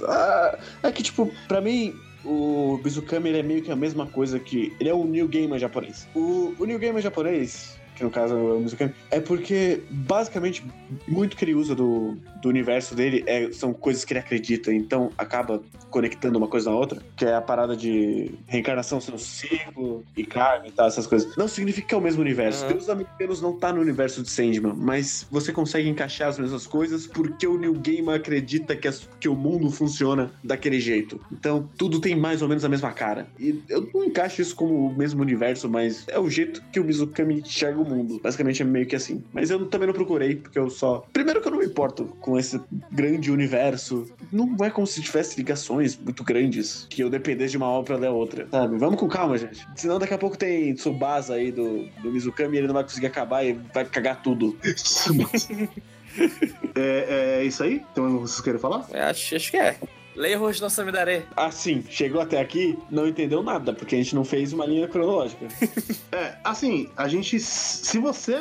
[0.07, 1.93] ah, é que, tipo, pra mim,
[2.25, 4.75] o Bizukami ele é meio que a mesma coisa que.
[4.79, 6.07] Ele é o New Gamer japonês.
[6.15, 10.63] O, o New Gamer japonês, que no caso é o Bizukami, é porque, basicamente,
[11.07, 15.11] muito que ele usa do, do universo dele é, são coisas que ele acredita, então
[15.17, 20.25] acaba conectando uma coisa na outra, que é a parada de reencarnação sendo ciclo e
[20.25, 21.35] karma e tal, essas coisas.
[21.37, 22.63] Não significa que é o mesmo universo.
[22.65, 22.71] Uhum.
[22.71, 27.05] Deus Americanos não tá no universo de Sandman, mas você consegue encaixar as mesmas coisas
[27.05, 31.19] porque o New Gamer acredita que, as- que o mundo funciona daquele jeito.
[31.31, 33.27] Então tudo tem mais ou menos a mesma cara.
[33.39, 36.83] E eu não encaixo isso como o mesmo universo, mas é o jeito que o
[36.83, 38.19] Mizukami enxerga o mundo.
[38.21, 39.23] Basicamente é meio que assim.
[39.31, 41.05] Mas eu também não procurei, porque eu só.
[41.11, 42.59] Primeiro que eu não me importo com esse
[42.91, 44.07] grande universo.
[44.31, 47.97] Não é como se tivesse ligações muito grandes que eu dependesse de uma obra pra
[47.97, 48.47] ler a outra.
[48.49, 48.77] Sabe?
[48.77, 49.65] Vamos com calma, gente.
[49.75, 53.07] Senão daqui a pouco tem Tsubasa aí do, do Mizukami e ele não vai conseguir
[53.07, 54.57] acabar e vai cagar tudo.
[56.75, 57.81] é, é isso aí?
[57.93, 58.85] Tem mais vocês querem falar?
[58.91, 59.77] eu Acho, acho que é.
[60.15, 61.25] Leia Rojo no Samidare.
[61.35, 65.47] Assim, chegou até aqui, não entendeu nada, porque a gente não fez uma linha cronológica.
[66.13, 67.39] É, assim, a gente.
[67.39, 68.35] Se você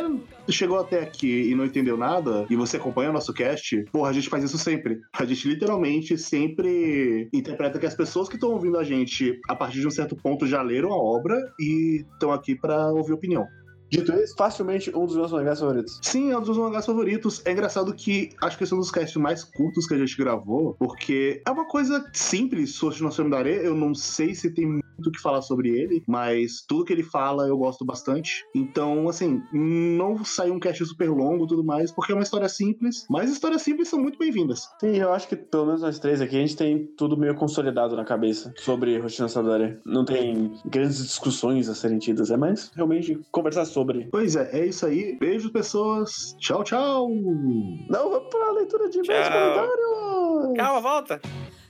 [0.50, 4.12] chegou até aqui e não entendeu nada, e você acompanha o nosso cast, porra, a
[4.12, 5.00] gente faz isso sempre.
[5.18, 9.80] A gente literalmente sempre interpreta que as pessoas que estão ouvindo a gente, a partir
[9.80, 13.46] de um certo ponto, já leram a obra e estão aqui pra ouvir opinião.
[13.93, 16.01] Dito isso, facilmente um dos meus mangás favoritos.
[16.01, 17.43] Sim, é um dos meus mangás favoritos.
[17.45, 20.16] É engraçado que acho que esse é um dos casts mais curtos que a gente
[20.16, 23.51] gravou, porque é uma coisa simples, Soshi no Samidare.
[23.51, 27.03] Eu não sei se tem muito o que falar sobre ele, mas tudo que ele
[27.03, 28.47] fala eu gosto bastante.
[28.55, 32.49] Então, assim, não saiu um cast super longo e tudo mais, porque é uma história
[32.49, 34.70] simples, mas histórias simples são muito bem-vindas.
[34.80, 37.95] Sim, eu acho que pelo menos nós três aqui, a gente tem tudo meio consolidado
[37.95, 39.78] na cabeça sobre Rotina Sadare.
[39.84, 43.81] Não tem grandes discussões a serem tidas, é mais realmente conversar sobre.
[44.10, 45.16] Pois é, é isso aí.
[45.18, 46.34] Beijo, pessoas.
[46.38, 47.08] Tchau, tchau.
[47.08, 50.56] Não, vamos pra leitura de mais comentários!
[50.56, 51.20] Calma, volta.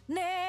[0.09, 0.42] ね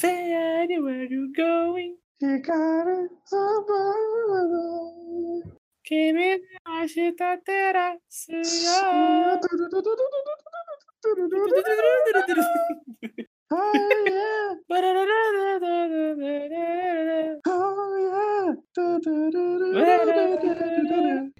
[0.00, 1.96] Say anywhere you going.
[5.84, 8.80] Kimi ashita tera suyo.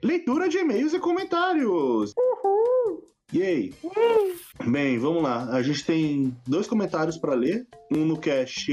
[0.03, 2.13] Leitura de e-mails e comentários.
[3.35, 3.73] Yay!
[4.67, 5.49] Bem, vamos lá.
[5.51, 7.67] A gente tem dois comentários pra ler.
[7.93, 8.71] Um no cast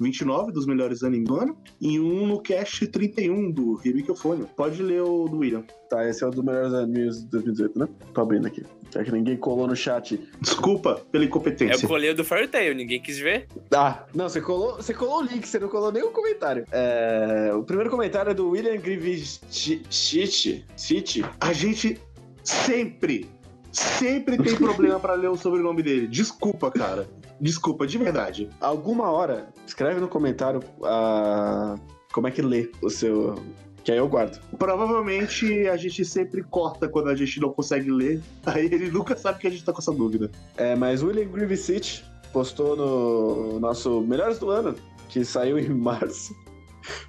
[0.00, 4.46] 29 dos melhores animes do ano e um no cast 31 do Hibikofone.
[4.56, 5.62] Pode ler o do William.
[5.88, 7.88] Tá, esse é o dos melhores animes de 2018, né?
[8.12, 8.62] Tô abrindo aqui.
[8.90, 10.18] Já que ninguém colou no chat.
[10.40, 11.86] Desculpa pela Eu incompetência.
[11.86, 13.46] colhei o do Fairy Tail, ninguém quis ver.
[13.74, 16.64] Ah, não, você colou, você colou o link, você não colou nenhum comentário.
[16.72, 19.40] É, o primeiro comentário é do William Grivich
[19.90, 21.24] City.
[21.40, 21.98] A gente
[22.42, 23.28] sempre,
[23.72, 26.06] sempre tem problema pra ler o sobrenome dele.
[26.06, 27.08] Desculpa, cara.
[27.40, 28.48] Desculpa, de verdade.
[28.60, 31.76] Alguma hora, escreve no comentário ah,
[32.12, 33.36] como é que lê o seu.
[33.84, 34.40] Que aí eu guardo.
[34.58, 38.20] Provavelmente a gente sempre corta quando a gente não consegue ler.
[38.44, 40.30] Aí ele nunca sabe que a gente tá com essa dúvida.
[40.56, 44.74] É, mas William Grivich postou no nosso Melhores do Ano,
[45.08, 46.34] que saiu em março.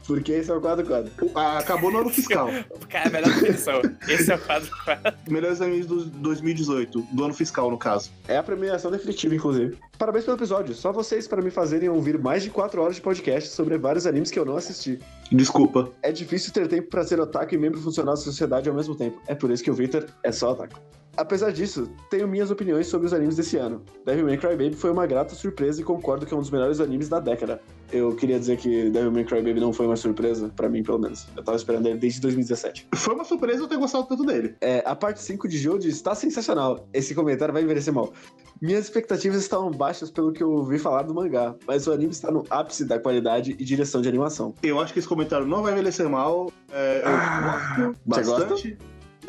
[0.05, 1.11] Porque esse é o quadro quadro.
[1.35, 2.49] Acabou no ano fiscal.
[2.89, 3.81] Cara, a melhor definição.
[4.07, 5.13] Esse é o quadro 4.
[5.29, 8.11] Melhores animes do 2018, do ano fiscal, no caso.
[8.27, 9.77] É a premiação definitiva, inclusive.
[9.97, 10.73] Parabéns pelo episódio.
[10.73, 14.31] Só vocês para me fazerem ouvir mais de 4 horas de podcast sobre vários animes
[14.31, 14.99] que eu não assisti.
[15.31, 15.91] Desculpa.
[16.01, 19.21] É difícil ter tempo para ser otaku e membro funcional da sociedade ao mesmo tempo.
[19.27, 20.79] É por isso que o Victor é só otaku.
[21.19, 23.83] Apesar disso, tenho minhas opiniões sobre os animes desse ano.
[24.05, 26.79] Devil May Cry Baby foi uma grata surpresa e concordo que é um dos melhores
[26.79, 27.61] animes da década.
[27.91, 30.97] Eu queria dizer que Devil May Cry Baby não foi uma surpresa, pra mim pelo
[30.97, 31.27] menos.
[31.35, 32.87] Eu tava esperando ele desde 2017.
[32.95, 34.55] Foi uma surpresa eu ter gostado tanto dele.
[34.61, 36.87] É, a parte 5 de Jojo está sensacional.
[36.93, 38.13] Esse comentário vai envelhecer mal.
[38.61, 42.31] Minhas expectativas estavam baixas pelo que eu ouvi falar do mangá, mas o anime está
[42.31, 44.53] no ápice da qualidade e direção de animação.
[44.63, 46.49] Eu acho que esse comentário não vai envelhecer mal.
[46.71, 48.77] É, eu Ah, gosto bastante.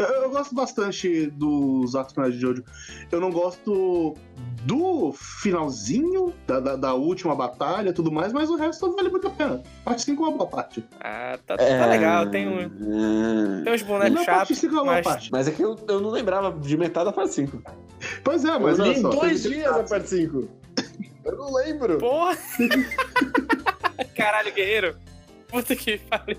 [0.01, 2.65] Eu, eu gosto bastante dos arcos finais de Jojo.
[3.13, 4.15] Eu não gosto
[4.65, 9.27] do finalzinho, da, da, da última batalha e tudo mais, mas o resto vale muito
[9.27, 9.63] a pena.
[9.85, 10.85] Parte 5 é uma boa parte.
[11.01, 12.31] Ah, tá, É, tá legal.
[12.31, 12.69] Tem, um, é,
[13.65, 14.59] tem uns Não, bonecos a parte chatos.
[14.59, 15.33] 5 é uma boa mas- parte.
[15.33, 17.63] Mas é que eu, eu não lembrava de metade da parte 5.
[18.25, 19.09] Pois é, mas eu li olha em só.
[19.11, 20.49] dois dias a parte 5.
[21.25, 21.99] Eu não lembro.
[21.99, 22.37] Porra!
[24.17, 24.97] Caralho, guerreiro.
[25.49, 26.37] Puta que pariu.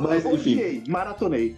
[0.00, 0.34] Mas enfim.
[0.54, 1.56] Odiei, maratonei.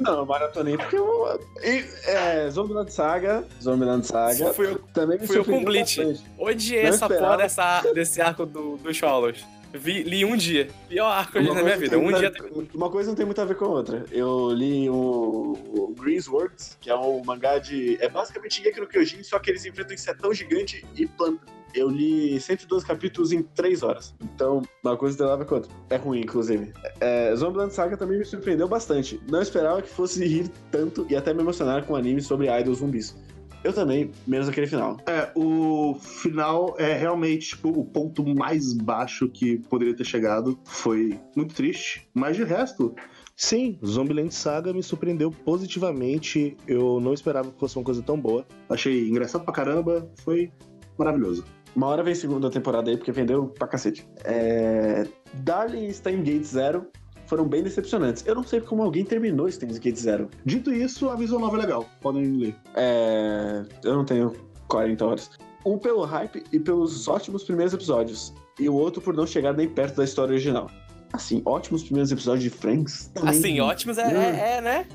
[0.00, 1.26] Não, maratonei porque eu.
[1.62, 3.44] É, Zombieland Saga.
[3.62, 4.52] Zombieland Saga.
[4.52, 6.02] Fui eu, Também me fui eu com Bleach.
[6.04, 6.30] bastante.
[6.38, 9.44] odiei Não essa porra dessa, desse arco do, do Cholos.
[9.74, 10.68] Vi, li um dia.
[10.86, 11.96] Pior arco Uma na minha vida.
[11.98, 12.32] Um muita- dia.
[12.74, 14.04] Uma coisa não tem muito a ver com a outra.
[14.12, 17.96] Eu li o, o Grease Words, que é um mangá de.
[17.98, 21.40] É basicamente Shingeki no Kyojin, só que eles enfrentam um insetão gigante e planta.
[21.74, 24.14] Eu li 112 capítulos em 3 horas.
[24.22, 25.72] Então, uma coisa não tem nada a ver com a outra.
[25.90, 26.72] É ruim, inclusive.
[27.00, 29.20] É, Zombieland Saga também me surpreendeu bastante.
[29.30, 32.78] Não esperava que fosse rir tanto e até me emocionar com um anime sobre idols
[32.78, 33.16] zumbis.
[33.64, 34.96] Eu também, menos aquele final.
[35.06, 40.58] É, o final é realmente tipo, o ponto mais baixo que poderia ter chegado.
[40.64, 42.08] Foi muito triste.
[42.12, 42.92] Mas de resto,
[43.36, 46.56] sim, Zombieland Saga me surpreendeu positivamente.
[46.66, 48.44] Eu não esperava que fosse uma coisa tão boa.
[48.68, 50.10] Achei engraçado pra caramba.
[50.24, 50.50] Foi
[50.98, 51.44] maravilhoso.
[51.74, 54.06] Uma hora vem segunda temporada aí, porque vendeu pra cacete.
[54.24, 55.06] É...
[55.34, 56.86] Darling e Steins Gate Zero
[57.26, 58.24] foram bem decepcionantes.
[58.26, 60.28] Eu não sei como alguém terminou Steins Gate Zero.
[60.44, 61.88] Dito isso, a visual nova é legal.
[62.00, 62.56] Podem ler.
[62.74, 63.64] É...
[63.82, 64.32] Eu não tenho
[64.68, 65.30] 40 horas.
[65.64, 68.34] Um pelo hype e pelos ótimos primeiros episódios.
[68.58, 70.70] E o outro por não chegar nem perto da história original.
[71.12, 73.10] Assim, ótimos primeiros episódios de Friends.
[73.14, 73.30] também.
[73.30, 74.86] Assim, ótimos é, é, é, né?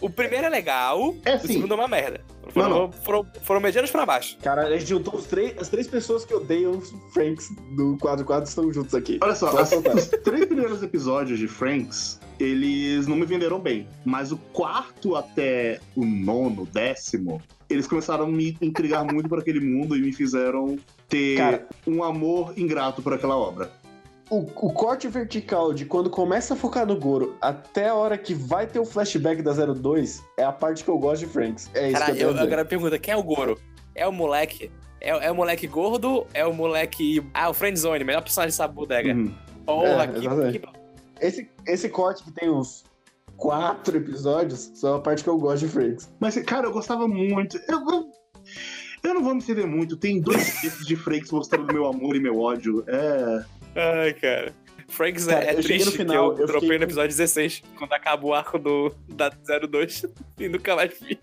[0.00, 2.20] O primeiro é legal, É o segundo é uma merda.
[2.62, 4.36] Foram, Não, foram, foram medianos pra baixo.
[4.42, 8.24] Cara, a gente juntou os três, as três pessoas que odeiam os Franks do quadro
[8.24, 9.18] 4 estão juntos aqui.
[9.22, 13.86] Olha só, as- os três primeiros episódios de Franks, eles não me venderam bem.
[14.04, 19.60] Mas o quarto até o nono, décimo, eles começaram a me intrigar muito por aquele
[19.60, 20.78] mundo e me fizeram
[21.08, 21.66] ter Cara.
[21.86, 23.70] um amor ingrato por aquela obra.
[24.28, 28.34] O, o corte vertical de quando começa a focar no Goro até a hora que
[28.34, 31.70] vai ter o flashback da 02 é a parte que eu gosto de Franks.
[31.74, 33.56] É isso Cara, que eu eu, agora pergunta, quem é o Goro?
[33.94, 34.70] É o moleque?
[35.00, 36.26] É, é o moleque gordo?
[36.34, 37.24] É o moleque...
[37.32, 39.14] Ah, o Friendzone, melhor personagem dessa bodega.
[39.14, 39.32] Uhum.
[39.64, 40.68] Porra, É, que, que-
[41.20, 42.84] Esse, esse corte que tem uns
[43.36, 46.12] quatro episódios são a parte que eu gosto de Franks.
[46.18, 47.58] Mas, cara, eu gostava muito.
[47.68, 48.10] Eu, eu,
[49.04, 49.96] eu não vou me entender muito.
[49.96, 52.82] Tem dois textos de Franks mostrando meu amor e meu ódio.
[52.88, 53.44] É.
[53.76, 54.54] Ai, cara.
[54.88, 56.84] Franks Cara, é, é eu cheguei no triste final, que eu, eu dropei fiquei no
[56.84, 59.30] episódio 16, quando acaba o arco do, da
[59.68, 60.06] 02
[60.38, 61.18] e nunca mais vi.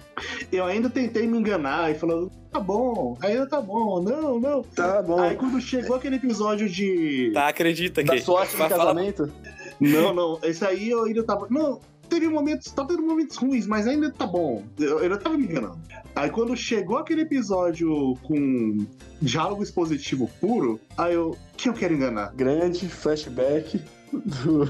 [0.51, 4.63] Eu ainda tentei me enganar e falando, tá bom, ainda tá bom, não, não.
[4.63, 5.19] Tá bom.
[5.19, 7.31] Aí quando chegou aquele episódio de.
[7.33, 8.21] Tá, acredita da que...
[8.21, 9.31] sorte no Vai falar- casamento?
[9.79, 11.47] Não, não, esse aí eu ainda tava.
[11.49, 11.79] Não,
[12.13, 12.71] teve momentos.
[12.71, 14.63] Tá tendo momentos ruins, mas ainda tá bom.
[14.79, 15.79] Eu eu ainda tava me enganando.
[16.15, 18.85] Aí quando chegou aquele episódio com
[19.21, 21.35] diálogo expositivo puro, aí eu.
[21.57, 22.33] Quem eu quero enganar?
[22.35, 24.65] Grande flashback do,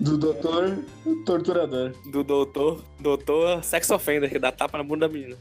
[0.00, 0.78] do doutor
[1.24, 1.92] torturador.
[2.10, 5.36] Do doutor, doutor sex offender, que dá tapa na bunda da menina.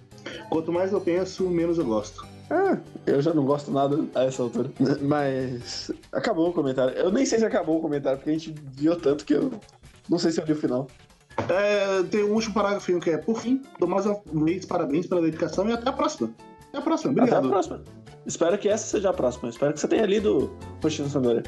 [0.50, 2.26] Quanto mais eu penso, menos eu gosto.
[2.50, 2.78] Ah,
[3.08, 4.70] eu já não gosto nada a essa altura.
[5.02, 6.94] Mas acabou o comentário.
[6.96, 9.52] Eu nem sei se acabou o comentário, porque a gente viu tanto que eu
[10.10, 10.88] não sei se eu li o final.
[11.50, 15.22] É, tem um último parágrafo que é, por fim, dou mais uma vez parabéns pela
[15.22, 16.34] dedicação e até a próxima.
[16.70, 17.46] Até a próxima, Até obrigado.
[17.46, 17.84] a próxima.
[18.26, 19.50] Espero que essa seja a próxima.
[19.50, 21.44] Espero que você tenha lido Roshino Sandori.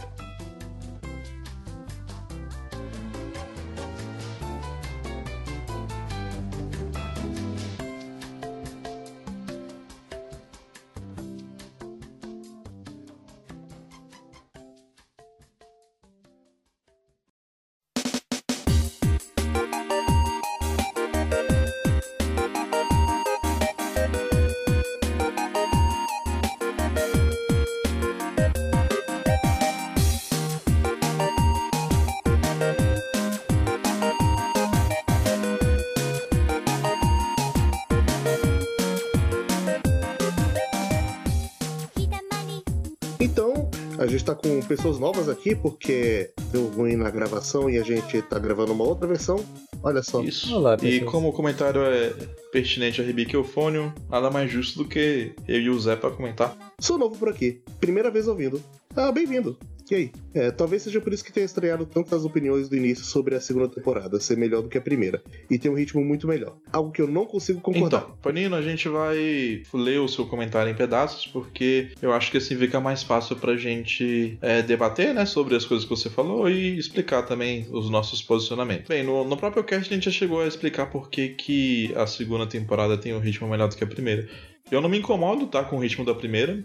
[44.04, 48.22] A gente tá com pessoas novas aqui, porque deu ruim na gravação e a gente
[48.24, 49.44] tá gravando uma outra versão.
[49.82, 50.22] Olha só.
[50.22, 50.54] Isso.
[50.56, 52.14] Olá, e como o comentário é
[52.52, 56.56] pertinente a Rebique Eufônio, nada mais justo do que eu e o Zé pra comentar.
[56.80, 57.62] Sou novo por aqui.
[57.80, 58.62] Primeira vez ouvindo.
[58.96, 59.58] Ah, bem-vindo.
[59.90, 60.12] E aí?
[60.34, 63.68] É, talvez seja por isso que tenha estreado tantas opiniões do início sobre a segunda
[63.68, 65.22] temporada ser melhor do que a primeira.
[65.50, 66.58] E tem um ritmo muito melhor.
[66.72, 68.04] Algo que eu não consigo concordar.
[68.04, 72.38] Então, Panino, a gente vai ler o seu comentário em pedaços, porque eu acho que
[72.38, 76.50] assim fica mais fácil pra gente é, debater, né, sobre as coisas que você falou
[76.50, 78.88] e explicar também os nossos posicionamentos.
[78.88, 82.08] Bem, no, no próprio cast a gente já chegou a explicar por que, que a
[82.08, 84.28] segunda temporada tem um ritmo melhor do que a primeira.
[84.72, 86.64] Eu não me incomodo, tá, com o ritmo da primeira.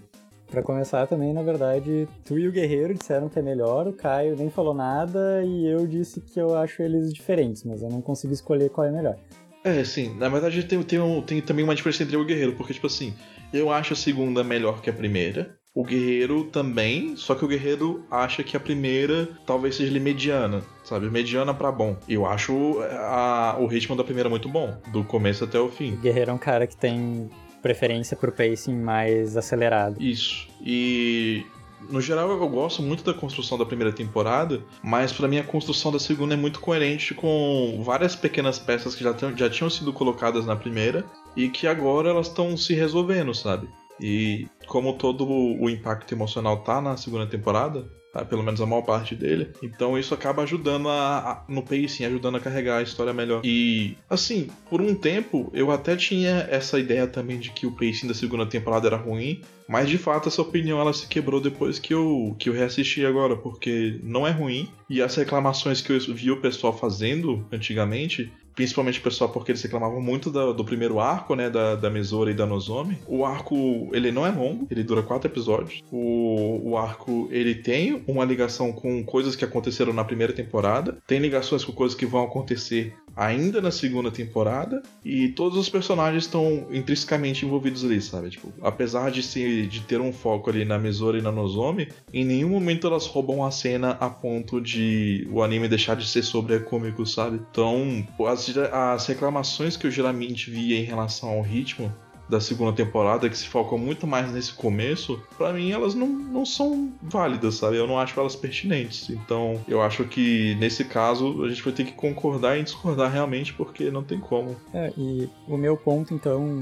[0.50, 4.34] Pra começar também, na verdade, tu e o Guerreiro disseram que é melhor, o Caio
[4.34, 8.32] nem falou nada e eu disse que eu acho eles diferentes, mas eu não consigo
[8.32, 9.16] escolher qual é melhor.
[9.62, 10.14] É, sim.
[10.16, 12.86] Na verdade, tem, tem, tem também uma diferença entre eu e o Guerreiro, porque, tipo
[12.86, 13.12] assim,
[13.52, 15.54] eu acho a segunda melhor que a primeira.
[15.74, 21.10] O Guerreiro também, só que o Guerreiro acha que a primeira talvez seja mediana, sabe?
[21.10, 21.94] Mediana pra bom.
[22.08, 25.96] Eu acho a- o ritmo da primeira muito bom, do começo até o O fim.
[25.96, 27.28] Guerreiro é um cara que tem
[27.62, 30.00] preferência pro pacing mais acelerado.
[30.00, 30.48] Isso.
[30.60, 31.44] E.
[31.88, 35.92] No geral, eu gosto muito da construção da primeira temporada, mas pra mim a construção
[35.92, 40.44] da segunda é muito coerente com várias pequenas peças que já, já tinham sido colocadas
[40.44, 41.04] na primeira
[41.36, 43.68] e que agora elas estão se resolvendo, sabe?
[44.00, 48.24] E como todo o impacto emocional tá na segunda temporada, tá?
[48.24, 52.36] pelo menos a maior parte dele, então isso acaba ajudando a, a- no pacing, ajudando
[52.36, 53.40] a carregar a história melhor.
[53.44, 58.06] E assim, por um tempo eu até tinha essa ideia também de que o pacing
[58.08, 61.92] da segunda temporada era ruim, mas de fato essa opinião ela se quebrou depois que
[61.92, 64.68] eu, que eu reassisti agora, porque não é ruim.
[64.88, 69.62] E as reclamações que eu vi o pessoal fazendo antigamente, principalmente o pessoal porque eles
[69.62, 72.98] reclamavam muito da- do primeiro arco, né, da, da Mesora e da Nozomi.
[73.06, 75.80] O arco, ele não é longo, ele dura quatro episódios.
[75.92, 81.20] O, o arco, ele tem uma ligação com coisas que aconteceram na primeira temporada, tem
[81.20, 86.68] ligações com coisas que vão acontecer ainda na segunda temporada e todos os personagens estão
[86.70, 88.30] intrinsecamente envolvidos ali, sabe?
[88.30, 92.24] Tipo, apesar de ser de ter um foco ali na Mesora e na Nozomi, em
[92.24, 96.60] nenhum momento elas roubam a cena a ponto de o anime deixar de ser sobre
[96.60, 97.40] cômico, sabe?
[97.50, 101.92] Então, as, as reclamações que eu geralmente via em relação ao ritmo
[102.28, 106.44] da segunda temporada, que se focam muito mais nesse começo, pra mim elas não, não
[106.44, 107.76] são válidas, sabe?
[107.76, 109.10] Eu não acho elas pertinentes.
[109.10, 113.52] Então, eu acho que nesse caso a gente vai ter que concordar e discordar realmente,
[113.54, 114.56] porque não tem como.
[114.72, 116.60] É, e o meu ponto, então,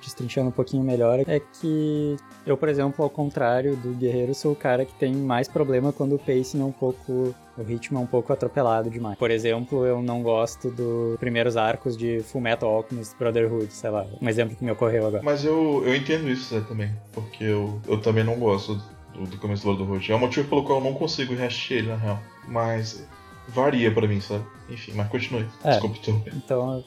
[0.00, 2.16] destrinchando um pouquinho melhor, é que
[2.46, 6.14] eu, por exemplo, ao contrário do Guerreiro, sou o cara que tem mais problema quando
[6.14, 7.34] o pacing é um pouco.
[7.58, 9.18] O ritmo é um pouco atropelado demais.
[9.18, 14.04] Por exemplo, eu não gosto dos primeiros arcos de Fullmetal Alchemist Brotherhood, sei lá.
[14.20, 15.22] Um exemplo que me ocorreu agora.
[15.22, 16.90] Mas eu, eu entendo isso, Zé, também.
[17.12, 18.74] Porque eu, eu também não gosto
[19.14, 20.12] do, do começo do Road.
[20.12, 22.18] É o motivo pelo qual eu não consigo reassistir ele, na real.
[22.46, 23.08] Mas
[23.48, 24.44] varia pra mim, sabe?
[24.68, 25.46] Enfim, mas continue.
[25.64, 25.70] É.
[25.70, 25.96] Desculpa.
[26.34, 26.84] Então,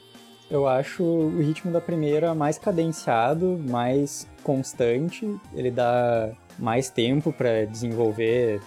[0.50, 5.28] eu acho o ritmo da primeira mais cadenciado, mais constante.
[5.54, 8.62] Ele dá mais tempo pra desenvolver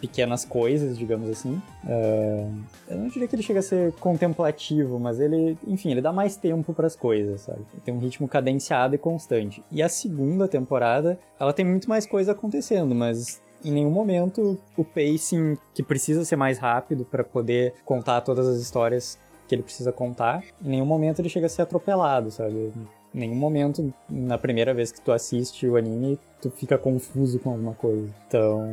[0.00, 1.60] pequenas coisas, digamos assim.
[1.86, 2.46] É,
[2.88, 6.36] eu não diria que ele chega a ser contemplativo, mas ele, enfim, ele dá mais
[6.36, 7.60] tempo pras coisas, sabe?
[7.84, 9.62] Tem um ritmo cadenciado e constante.
[9.70, 14.84] E a segunda temporada, ela tem muito mais coisa acontecendo, mas em nenhum momento o
[14.84, 19.18] pacing que precisa ser mais rápido pra poder contar todas as histórias
[19.48, 22.72] que ele precisa contar, em nenhum momento ele chega a ser atropelado, sabe?
[23.14, 27.50] Em nenhum momento, na primeira vez que tu assiste o anime, tu fica confuso com
[27.50, 28.08] alguma coisa.
[28.26, 28.64] Então,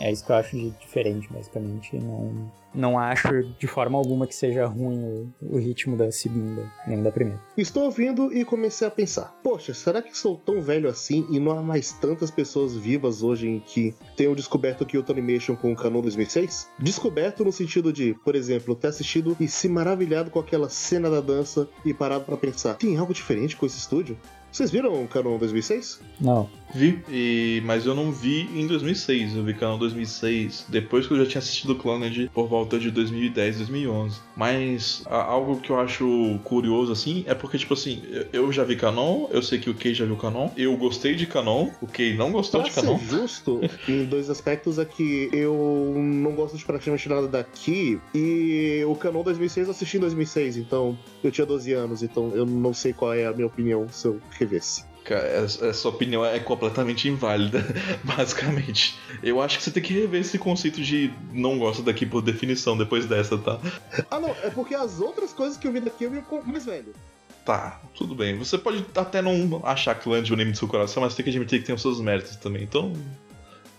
[0.00, 1.96] é isso que eu acho de diferente, basicamente.
[1.96, 7.02] Não, não acho de forma alguma que seja ruim o, o ritmo da segunda, nem
[7.02, 7.40] da primeira.
[7.56, 11.52] Estou ouvindo e comecei a pensar: poxa, será que sou tão velho assim e não
[11.52, 15.76] há mais tantas pessoas vivas hoje em que tenham descoberto o Kyoto Animation com o
[15.76, 16.68] Canon 2006?
[16.78, 21.20] Descoberto no sentido de, por exemplo, ter assistido e se maravilhado com aquela cena da
[21.20, 24.18] dança e parado pra pensar: tem algo diferente com esse estúdio?
[24.52, 26.00] Vocês viram o Canon 2006?
[26.20, 26.48] Não.
[26.74, 29.36] Vi, e, mas eu não vi em 2006.
[29.36, 32.90] Eu vi canal 2006 depois que eu já tinha assistido o Clannad por volta de
[32.90, 34.18] 2010, 2011.
[34.34, 38.64] Mas a- algo que eu acho curioso assim é porque, tipo assim, eu- eu já
[38.64, 41.86] vi Canon, eu sei que o Kei já viu Canon, eu gostei de Canon, o
[41.86, 42.98] Kei não gostou Pra de Canon.
[42.98, 48.82] ser justo, em dois aspectos é que eu não gosto de praticamente nada daqui e
[48.86, 52.72] o Canon 2006 eu assisti em 2006, então eu tinha 12 anos, então eu não
[52.72, 54.84] sei qual é a minha opinião se eu revesse.
[55.04, 57.64] Cara, essa opinião é completamente inválida,
[58.02, 58.98] basicamente.
[59.22, 62.76] Eu acho que você tem que rever esse conceito de não gosto daqui por definição
[62.76, 63.60] depois dessa, tá?
[64.10, 66.64] Ah não, é porque as outras coisas que eu vi daqui eu vi com- mais
[66.66, 66.92] velho.
[67.44, 68.36] Tá, tudo bem.
[68.38, 71.30] Você pode até não achar Clã de o anime do seu coração, mas tem que
[71.30, 72.64] admitir que tem os seus méritos também.
[72.64, 72.92] Então,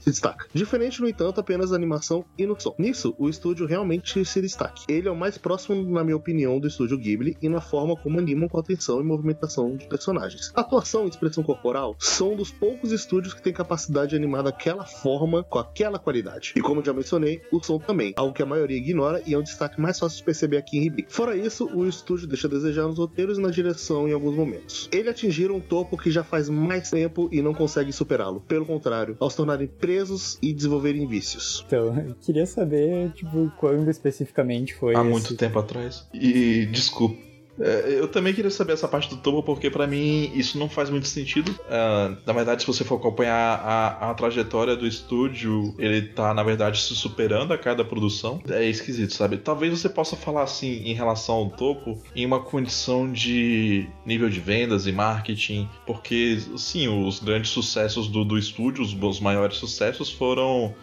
[0.00, 0.46] Se destaca.
[0.52, 2.74] Diferente, no entanto, apenas da animação e no som.
[2.78, 4.82] Nisso, o estúdio realmente se destaca.
[4.88, 8.18] Ele é o mais próximo, na minha opinião, do estúdio Ghibli e na forma como
[8.18, 10.52] animam com atenção e movimentação de personagens.
[10.54, 14.84] Atuação e expressão corporal são um dos poucos estúdios que tem capacidade de animar daquela
[14.84, 16.52] forma, com aquela qualidade.
[16.56, 19.42] E como já mencionei, o som também, algo que a maioria ignora e é um
[19.42, 21.06] destaque mais fácil de perceber aqui em Ribi.
[21.08, 24.88] Fora isso, o estúdio deixa a desejar nos roteiros e na direção em alguns momentos.
[24.92, 28.40] Ele atingiram um topo que já faz mais tempo e não consegue superá-lo.
[28.40, 31.62] Pelo contrário, ao se tornarem presos e desenvolverem vícios.
[31.66, 36.06] Então, eu queria saber, tipo, quando especificamente foi Há esse- muito tempo atrás.
[36.12, 37.16] E desculpa.
[37.58, 40.90] É, eu também queria saber essa parte do topo, porque pra mim isso não faz
[40.90, 41.54] muito sentido.
[41.68, 46.42] Ah, na verdade, se você for acompanhar a, a trajetória do estúdio, ele tá, na
[46.42, 48.40] verdade, se superando a cada produção.
[48.48, 49.38] É esquisito, sabe?
[49.38, 54.40] Talvez você possa falar assim em relação ao topo, em uma condição de nível de
[54.40, 60.10] vendas e marketing, porque, sim, os grandes sucessos do, do estúdio, os, os maiores sucessos
[60.10, 60.74] foram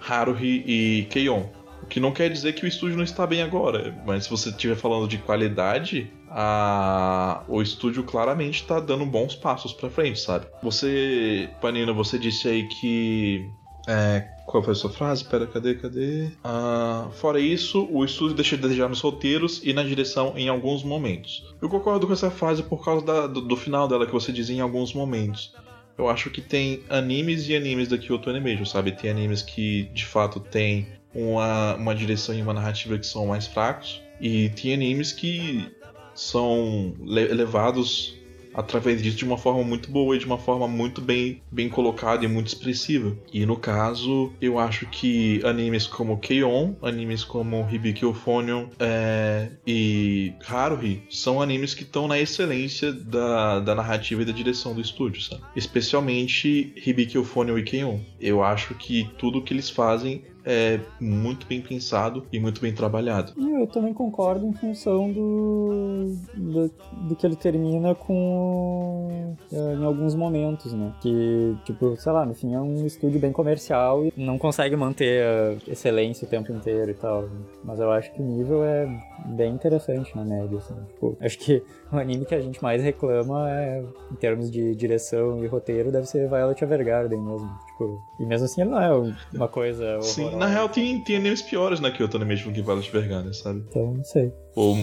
[0.00, 1.44] Haruhi e Keion.
[1.82, 4.50] O que não quer dizer que o estúdio não está bem agora, mas se você
[4.50, 7.42] estiver falando de qualidade, a...
[7.48, 10.46] o estúdio claramente está dando bons passos para frente, sabe?
[10.62, 13.50] Você, Panino, você disse aí que.
[13.88, 15.24] É, qual foi a sua frase?
[15.24, 16.28] Pera, cadê, cadê?
[16.44, 20.84] Ah, fora isso, o estúdio deixa de desejar nos roteiros e na direção em alguns
[20.84, 21.42] momentos.
[21.62, 24.50] Eu concordo com essa frase por causa da- do, do final dela que você diz
[24.50, 25.54] em alguns momentos.
[25.96, 28.92] Eu acho que tem animes e animes da Kyoto Animation, sabe?
[28.92, 33.46] Tem animes que de fato tem uma, uma direção e uma narrativa que são mais
[33.46, 35.68] fracos, e tem animes que
[36.14, 38.18] são le- levados
[38.52, 42.24] através disso de uma forma muito boa e de uma forma muito bem, bem colocada
[42.24, 43.16] e muito expressiva.
[43.32, 50.32] E no caso, eu acho que animes como Keion, animes como Hibiki Euphonium é, e
[50.48, 55.22] Haruhi são animes que estão na excelência da, da narrativa e da direção do estúdio,
[55.22, 55.42] sabe?
[55.54, 58.00] Especialmente Hibiki Euphonium e Keion.
[58.20, 63.32] Eu acho que tudo que eles fazem é muito bem pensado e muito bem trabalhado.
[63.36, 66.70] E eu também concordo em função do, do,
[67.08, 69.36] do que ele termina com.
[69.52, 70.92] eh, em alguns momentos, né?
[71.00, 75.22] Que, tipo, sei lá, no fim é um estúdio bem comercial e não consegue manter
[75.24, 77.28] a excelência o tempo inteiro e tal.
[77.64, 78.86] Mas eu acho que o nível é
[79.26, 80.74] bem interessante na média, assim.
[80.92, 81.62] Tipo, acho que
[81.92, 86.06] o anime que a gente mais reclama é, em termos de direção e roteiro, deve
[86.06, 87.50] ser Violet Evergarden mesmo.
[87.72, 90.38] Tipo, e mesmo assim ele não é uma coisa Sim, horrorosa.
[90.38, 93.64] na real tem, tem animes piores na Kyoto Animation que Violet Evergarden, sabe?
[93.68, 94.32] Então, não sei.
[94.56, 94.74] O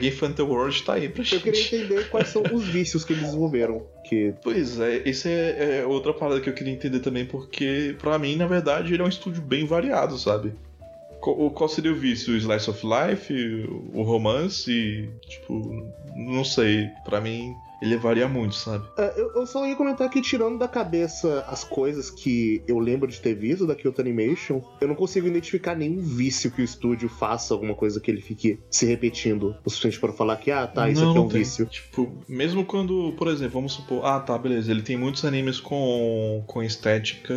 [0.00, 1.42] Game Phantom World tá aí pra Eu gente.
[1.42, 3.82] queria entender quais são os vícios que eles desenvolveram.
[4.04, 8.18] Que Pois é, isso é, é outra parada que eu queria entender também, porque pra
[8.18, 10.54] mim, na verdade, ele é um estúdio bem variado, sabe?
[11.20, 12.32] Qual, seria o vício?
[12.32, 13.34] O Slice of Life?
[13.92, 15.08] O romance?
[15.26, 16.88] Tipo, não sei.
[17.04, 18.84] Pra mim, ele varia muito, sabe?
[18.96, 23.08] É, eu, eu só ia comentar que, tirando da cabeça as coisas que eu lembro
[23.08, 27.08] de ter visto da Kyoto Animation, eu não consigo identificar nenhum vício que o estúdio
[27.08, 30.88] faça, alguma coisa que ele fique se repetindo o suficiente para falar que, ah, tá,
[30.88, 31.40] isso Não, aqui é um tem.
[31.40, 31.66] vício.
[31.66, 36.42] Tipo, mesmo quando, por exemplo, vamos supor, ah tá, beleza, ele tem muitos animes com,
[36.46, 37.34] com estética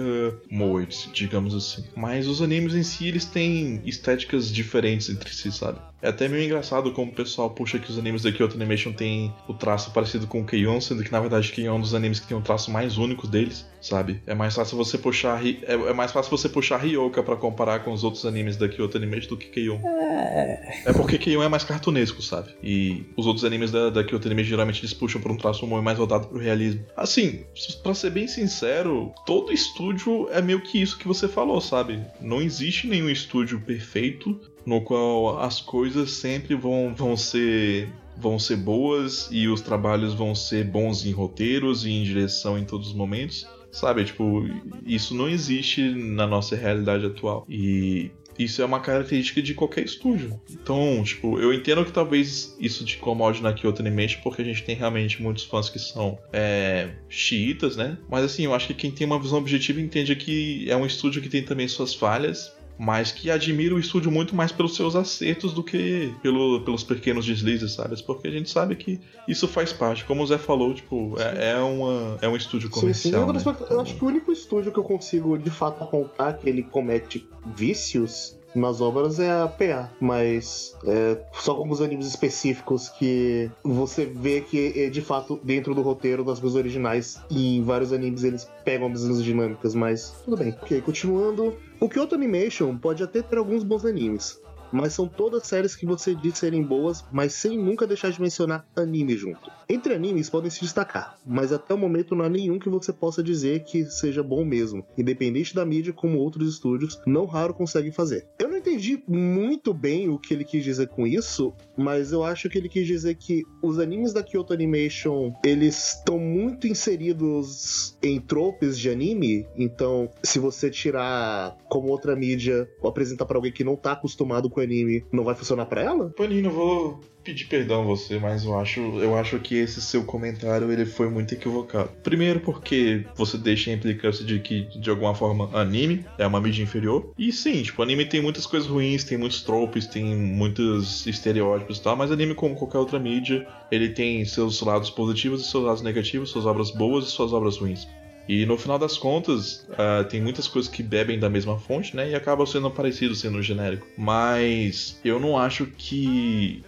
[0.49, 1.83] moe, digamos assim.
[1.95, 5.79] Mas os animes em si, eles têm estéticas diferentes entre si, sabe?
[6.01, 9.31] É até meio engraçado como o pessoal puxa que os animes da Kyoto Animation têm
[9.47, 12.21] o traço parecido com o Keion, sendo que na verdade Keion é um dos animes
[12.21, 14.21] que tem um traço mais único deles, sabe?
[14.25, 17.91] É mais fácil você puxar é, é mais fácil você puxar Ryoka pra comparar com
[17.91, 19.79] os outros animes da Kyoto Animation do que Keion.
[19.83, 22.51] É, É porque Keion é mais cartunesco, sabe?
[22.63, 25.81] E os outros animes da, da Kyoto Animation geralmente eles puxam pra um traço humor
[25.81, 26.85] mais voltado pro realismo.
[26.95, 27.43] Assim,
[27.83, 31.99] pra ser bem sincero, todo estúdio é meio que isso que você falou, sabe?
[32.21, 37.89] Não existe nenhum estúdio perfeito no qual as coisas sempre vão, vão ser
[38.21, 42.63] vão ser boas e os trabalhos vão ser bons em roteiros e em direção em
[42.63, 43.47] todos os momentos.
[43.71, 44.43] Sabe, tipo,
[44.85, 47.45] isso não existe na nossa realidade atual.
[47.49, 50.39] E isso é uma característica de qualquer estúdio.
[50.49, 54.63] Então, tipo, eu entendo que talvez isso te incomode na Kyoto Animation, porque a gente
[54.63, 57.97] tem realmente muitos fãs que são é, xiitas, né?
[58.09, 61.21] Mas assim, eu acho que quem tem uma visão objetiva entende que é um estúdio
[61.21, 62.51] que tem também suas falhas,
[62.81, 67.23] mas que admira o estúdio muito mais pelos seus acertos do que pelo, pelos pequenos
[67.27, 68.01] deslizes, sabe?
[68.01, 70.03] Porque a gente sabe que isso faz parte.
[70.03, 73.11] Como o Zé falou, tipo, é, é, uma, é um estúdio Sim, sim.
[73.11, 73.27] comercial.
[73.27, 73.67] Eu, né?
[73.69, 77.29] eu acho que o único estúdio que eu consigo de fato apontar que ele comete
[77.55, 84.41] vícios nas obras é a PA, mas é, só alguns animes específicos que você vê
[84.41, 88.49] que é, de fato dentro do roteiro das coisas originais e em vários animes eles
[88.65, 90.49] pegam as mesmas dinâmicas, mas tudo bem.
[90.63, 91.55] Ok, continuando.
[91.83, 94.39] O Kyoto Animation pode até ter alguns bons animes,
[94.71, 98.65] mas são todas séries que você diz serem boas, mas sem nunca deixar de mencionar
[98.75, 99.51] anime junto.
[99.67, 103.23] Entre animes podem se destacar, mas até o momento não há nenhum que você possa
[103.23, 108.27] dizer que seja bom mesmo, independente da mídia como outros estúdios não raro conseguem fazer.
[108.39, 112.49] Eu não entendi muito bem o que ele quis dizer com isso, mas eu acho
[112.49, 118.19] que ele quis dizer que os animes da Kyoto Animation, eles estão muito inseridos em
[118.19, 123.63] tropes de anime, então se você tirar como outra mídia ou apresentar pra alguém que
[123.63, 126.09] não tá acostumado com anime, não vai funcionar pra ela?
[126.09, 130.03] Panino, eu vou pedir perdão a você, mas eu acho, eu acho que esse seu
[130.03, 131.89] comentário ele foi muito equivocado.
[132.03, 136.63] Primeiro porque você deixa a implicância de que de alguma forma anime é uma mídia
[136.63, 137.11] inferior.
[137.17, 141.81] E sim, tipo, anime tem muitas coisas ruins, tem muitos tropes, tem muitos estereótipos e
[141.81, 145.81] tal, mas anime como qualquer outra mídia, ele tem seus lados positivos e seus lados
[145.81, 147.87] negativos, suas obras boas e suas obras ruins.
[148.31, 152.11] E no final das contas, uh, tem muitas coisas que bebem da mesma fonte, né?
[152.11, 153.85] E acabam sendo parecidos, sendo genérico.
[153.97, 156.63] Mas eu não acho que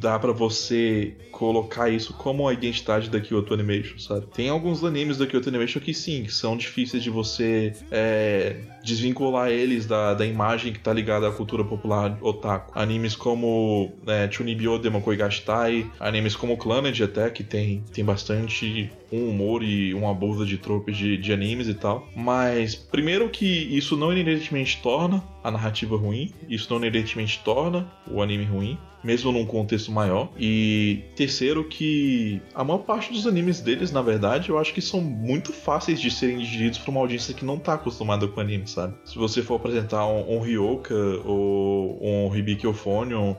[0.00, 4.26] dá para você colocar isso como a identidade da Kyoto Animation, sabe?
[4.32, 8.54] Tem alguns animes da Kyoto Animation que sim, que são difíceis de você é,
[8.88, 12.72] desvincular eles da, da imagem que tá ligada à cultura popular otaku.
[12.74, 19.28] Animes como é, Chunibyo Demokoi Gastai, animes como Clannad até, que tem, tem bastante um
[19.28, 22.08] humor e uma bolsa de tropes de, de animes e tal.
[22.16, 28.22] Mas, primeiro que isso não inerentemente torna a narrativa ruim, isso não inerentemente torna o
[28.22, 28.78] anime ruim,
[29.08, 30.30] mesmo num contexto maior.
[30.38, 35.00] E terceiro que a maior parte dos animes deles, na verdade, eu acho que são
[35.00, 38.94] muito fáceis de serem digeridos por uma audiência que não tá acostumada com anime, sabe?
[39.06, 40.94] Se você for apresentar um, um Ryoka
[41.24, 42.74] ou um Hibiki ou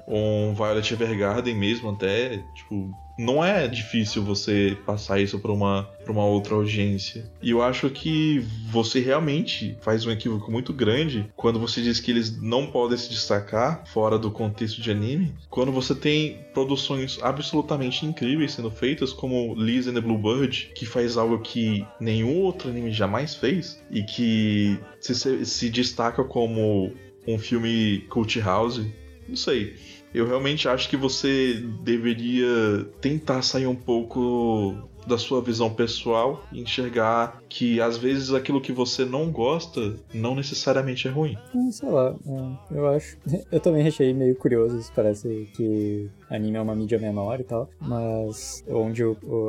[0.07, 6.23] um Violet Evergarden mesmo até, tipo, não é difícil você passar isso para uma, uma
[6.23, 7.29] outra audiência.
[7.41, 8.39] E eu acho que
[8.71, 13.09] você realmente faz um equívoco muito grande quando você diz que eles não podem se
[13.09, 19.53] destacar fora do contexto de anime, quando você tem produções absolutamente incríveis sendo feitas, como
[19.53, 24.79] Liz and the Bluebird, que faz algo que nenhum outro anime jamais fez e que
[25.01, 26.93] se, se destaca como
[27.27, 28.81] um filme cult house.
[29.27, 29.75] Não sei.
[30.13, 34.75] Eu realmente acho que você deveria tentar sair um pouco
[35.07, 40.35] da sua visão pessoal e enxergar que às vezes aquilo que você não gosta não
[40.35, 41.37] necessariamente é ruim.
[41.53, 43.17] Hum, Sei lá, hum, eu acho.
[43.51, 48.63] Eu também achei meio curioso, parece que anime é uma mídia menor e tal, mas
[48.69, 49.01] onde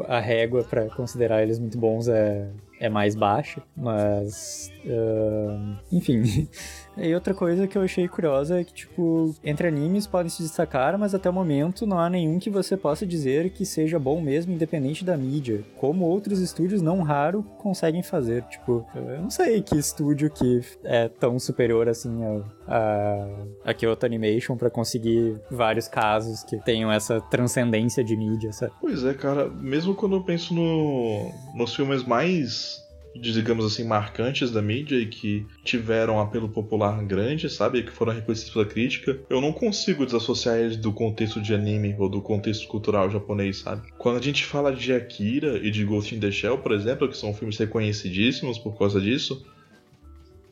[0.09, 2.49] a régua pra considerar eles muito bons é,
[2.79, 4.73] é mais baixa, mas.
[4.87, 6.23] ahn, enfim.
[7.01, 10.99] E outra coisa que eu achei curiosa é que, tipo, entre animes podem se destacar,
[10.99, 14.53] mas até o momento não há nenhum que você possa dizer que seja bom mesmo,
[14.53, 15.63] independente da mídia.
[15.77, 18.43] Como outros estúdios não raro conseguem fazer.
[18.45, 23.27] Tipo, eu não sei que estúdio que é tão superior assim ao- a,
[23.65, 28.73] a Kyoto Animation pra conseguir vários casos que tenham essa transcendência de mídia, sabe?
[28.81, 32.79] Pois é, cara, mesmo quando eu penso no, nos filmes mais,
[33.15, 38.13] digamos assim, marcantes da mídia e que tiveram um apelo popular grande, sabe, que foram
[38.13, 42.67] reconhecidos pela crítica, eu não consigo desassociar eles do contexto de anime ou do contexto
[42.69, 43.89] cultural japonês, sabe?
[43.99, 47.17] Quando a gente fala de Akira e de Ghost in the Shell, por exemplo, que
[47.17, 49.45] são filmes reconhecidíssimos por causa disso,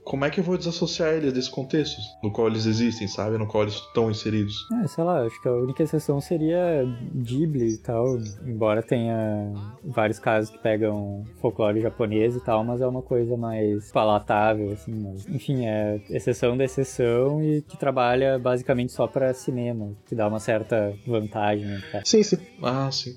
[0.09, 3.36] como é que eu vou desassociar eles desse contexto no qual eles existem, sabe?
[3.36, 4.66] No qual eles estão inseridos.
[4.82, 6.82] É, sei lá, acho que a única exceção seria
[7.14, 9.52] Ghibli e tal, embora tenha
[9.84, 14.92] vários casos que pegam folclore japonês e tal, mas é uma coisa mais palatável, assim,
[14.92, 20.26] mas, enfim, é exceção da exceção e que trabalha basicamente só pra cinema, que dá
[20.26, 21.82] uma certa vantagem, né?
[22.02, 22.38] Sim, sim.
[22.62, 23.14] Ah, sim.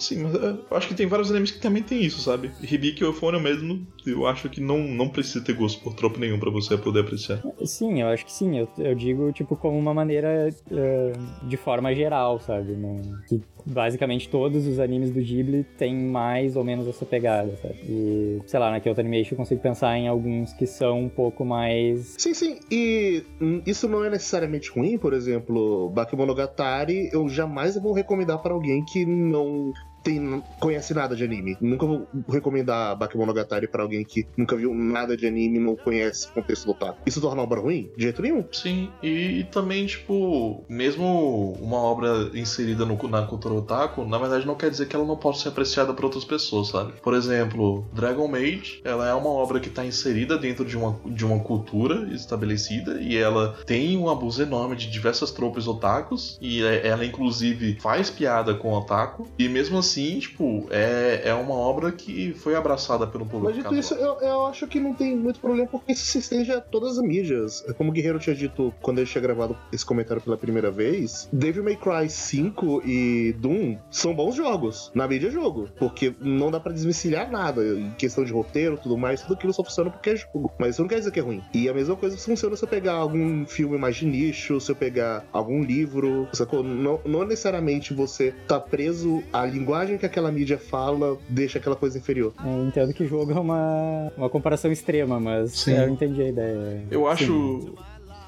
[0.00, 2.50] Sim, mas é, eu acho que tem vários animes que também tem isso, sabe?
[2.62, 6.50] Hibiki Euphonium mesmo, eu acho que não, não precisa ter gosto por tropo nenhum pra
[6.50, 7.42] você poder apreciar.
[7.64, 8.58] Sim, eu acho que sim.
[8.58, 11.12] Eu, eu digo, tipo, como uma maneira eh,
[11.46, 12.72] de forma geral, sabe?
[12.72, 17.74] Não- que basicamente todos os animes do Ghibli têm mais ou menos essa pegada, sabe?
[17.88, 21.44] E, sei lá, na Kyoto Animation eu consigo pensar em alguns que são um pouco
[21.44, 22.14] mais.
[22.18, 22.58] Sim, sim.
[22.70, 23.22] E
[23.66, 29.04] isso não é necessariamente ruim, por exemplo, Bakemonogatari eu jamais vou recomendar para alguém que
[29.04, 29.72] não
[30.02, 31.56] tem, conhece nada de anime.
[31.60, 36.28] Nunca vou recomendar Bakemonogatari para alguém que nunca viu nada de anime e não conhece
[36.30, 36.98] o contexto do otaku.
[37.06, 37.90] Isso torna uma obra ruim?
[37.96, 38.44] De jeito nenhum.
[38.52, 44.46] Sim, e, e também, tipo, mesmo uma obra inserida no- na cultura otaku, na verdade
[44.46, 46.92] não quer dizer que ela não possa ser apreciada por outras pessoas, sabe?
[47.02, 51.24] Por exemplo, Dragon Maid, ela é uma obra que está inserida dentro de uma, de
[51.24, 56.86] uma cultura estabelecida e ela tem um abuso enorme de diversas tropes otakus e é-
[56.86, 61.92] ela, inclusive, faz piada com o otaku e mesmo assim, tipo, é, é uma obra
[61.92, 63.46] que foi abraçada pelo público.
[63.46, 66.52] Mas dito isso, eu, eu acho que não tem muito problema porque isso se estende
[66.52, 67.64] a todas as mídias.
[67.68, 71.28] É Como o Guerreiro tinha dito quando ele tinha gravado esse comentário pela primeira vez,
[71.32, 74.90] Devil May Cry 5 e Doom são bons jogos.
[74.94, 75.68] Na mídia é jogo.
[75.78, 77.62] Porque não dá pra desvencilhar nada.
[77.62, 80.52] Em questão de roteiro tudo mais, tudo aquilo só funciona porque é jogo.
[80.58, 81.42] Mas isso não quer dizer que é ruim.
[81.54, 84.76] E a mesma coisa funciona se eu pegar algum filme mais de nicho, se eu
[84.76, 86.62] pegar algum livro, sacou?
[86.62, 91.98] Não, não necessariamente você tá preso à linguagem que aquela mídia fala, deixa aquela coisa
[91.98, 92.32] inferior.
[92.44, 95.72] Eu entendo que jogo é uma, uma comparação extrema, mas Sim.
[95.72, 96.84] eu entendi a ideia.
[96.90, 97.08] Eu Sim.
[97.08, 97.74] acho.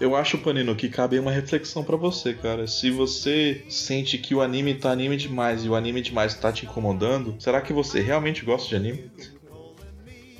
[0.01, 2.67] Eu acho, Panino, que cabe uma reflexão pra você, cara.
[2.67, 6.67] Se você sente que o anime tá anime demais e o anime demais tá te
[6.67, 9.11] incomodando, será que você realmente gosta de anime?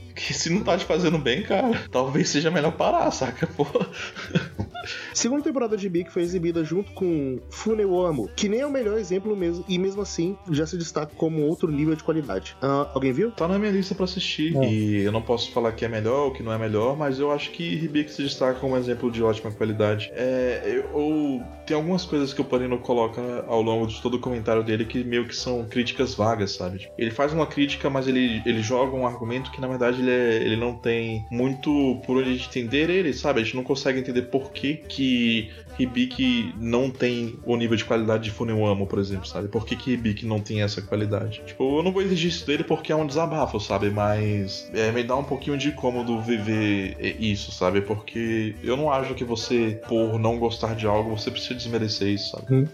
[0.09, 3.47] Porque se não tá te fazendo bem, cara, talvez seja melhor parar, saca?
[3.47, 3.67] Pô.
[5.15, 8.71] Segunda temporada de Big foi exibida junto com Fune wo Amo, que nem é o
[8.71, 12.57] melhor exemplo mesmo, e mesmo assim já se destaca como outro nível de qualidade.
[12.63, 13.31] Ah, alguém viu?
[13.31, 14.57] Tá na minha lista pra assistir.
[14.57, 14.73] É.
[14.73, 17.31] E eu não posso falar que é melhor ou que não é melhor, mas eu
[17.31, 20.11] acho que Hibiki se destaca como um exemplo de ótima qualidade.
[20.15, 24.19] É, eu, ou tem algumas coisas que o Panino coloca ao longo de todo o
[24.19, 26.79] comentário dele que meio que são críticas vagas, sabe?
[26.79, 30.11] Tipo, Ele faz uma crítica, mas ele, ele joga um argumento que na verdade ele,
[30.11, 33.41] é- ele não tem muito por onde entender ele, sabe?
[33.41, 35.02] A gente não consegue entender por que que
[35.79, 39.49] Hibiki não tem o nível de qualidade de Funewamo, por exemplo, sabe?
[39.49, 41.43] Por que, que Hibiki não tem essa qualidade?
[41.47, 43.91] Tipo, eu não vou exigir isso dele porque é um desabafo, sabe?
[43.91, 47.81] Mas é, me dá um pouquinho de incômodo viver isso, sabe?
[47.81, 52.33] Porque eu não acho que você, por não gostar de algo, você precisa desmerecer isso,
[52.33, 52.69] sabe?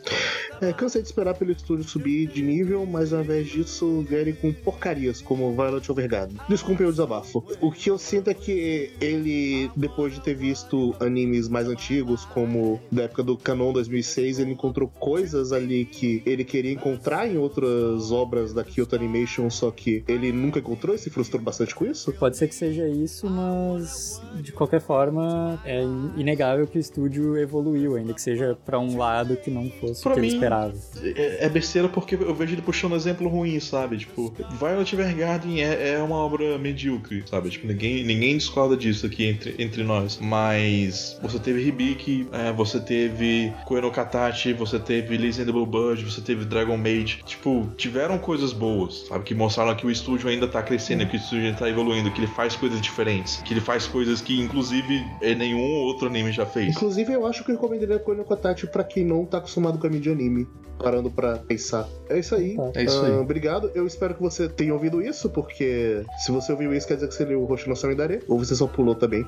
[0.61, 4.53] É, cansei de esperar pelo estúdio subir de nível, mas ao invés disso vierem com
[4.53, 6.37] porcarias como Violet Overgarden.
[6.49, 7.45] Desculpe o desabafo.
[7.61, 12.81] O que eu sinto é que ele, depois de ter visto animes mais antigos, como
[12.91, 18.11] da época do Canon 2006, ele encontrou coisas ali que ele queria encontrar em outras
[18.11, 22.13] obras da Kyoto Animation, só que ele nunca encontrou e se frustrou bastante com isso.
[22.15, 27.37] Pode ser que seja isso, mas de qualquer forma é in- inegável que o estúdio
[27.39, 30.41] evoluiu, ainda que seja pra um lado que não fosse Pra o que ele mim-
[30.49, 30.75] esperava.
[31.03, 33.99] É, é besteira porque eu vejo ele puxando exemplo ruim, sabe?
[33.99, 37.51] Tipo, Violet Evergarden é, é uma obra medíocre, sabe?
[37.51, 40.19] Tipo, ninguém, ninguém discorda disso aqui entre, entre nós.
[40.21, 45.53] Mas você teve Hibiki, é, você teve Koe no Katachi, você teve Lizzie and the
[45.53, 47.23] Blue Bird, você teve Dragon Maid.
[47.27, 49.25] Tipo, tiveram coisas boas, sabe?
[49.25, 52.21] Que mostraram que o estúdio ainda tá crescendo, que o estúdio ainda tá evoluindo, que
[52.21, 56.47] ele faz coisas diferentes, que ele faz coisas que, inclusive, é, nenhum outro anime já
[56.47, 56.75] fez.
[56.75, 59.91] Inclusive, eu acho que eu recomendaria Kono Kotachi pra quem não tá acostumado com a
[59.91, 60.38] mídia anime,
[60.79, 61.89] parando pra pensar.
[62.09, 62.57] É isso aí.
[62.57, 62.71] Tá.
[62.75, 63.13] É isso aí.
[63.13, 63.71] Ah, obrigado.
[63.75, 67.15] Eu espero que você tenha ouvido isso, porque se você ouviu isso, quer dizer que
[67.15, 69.27] você leu o Roxo no Samidare, ou você só pulou também.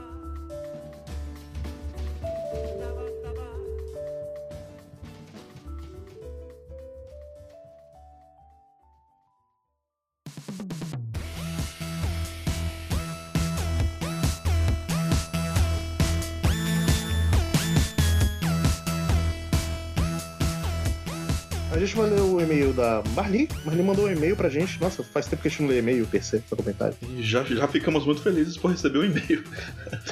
[22.41, 23.49] O e-mail da Marli.
[23.65, 24.81] Marli mandou um e-mail pra gente.
[24.81, 26.97] Nossa, faz tempo que a gente não lê e-mail, PC, pra comentário.
[27.17, 29.45] E já, já ficamos muito felizes por receber o e-mail.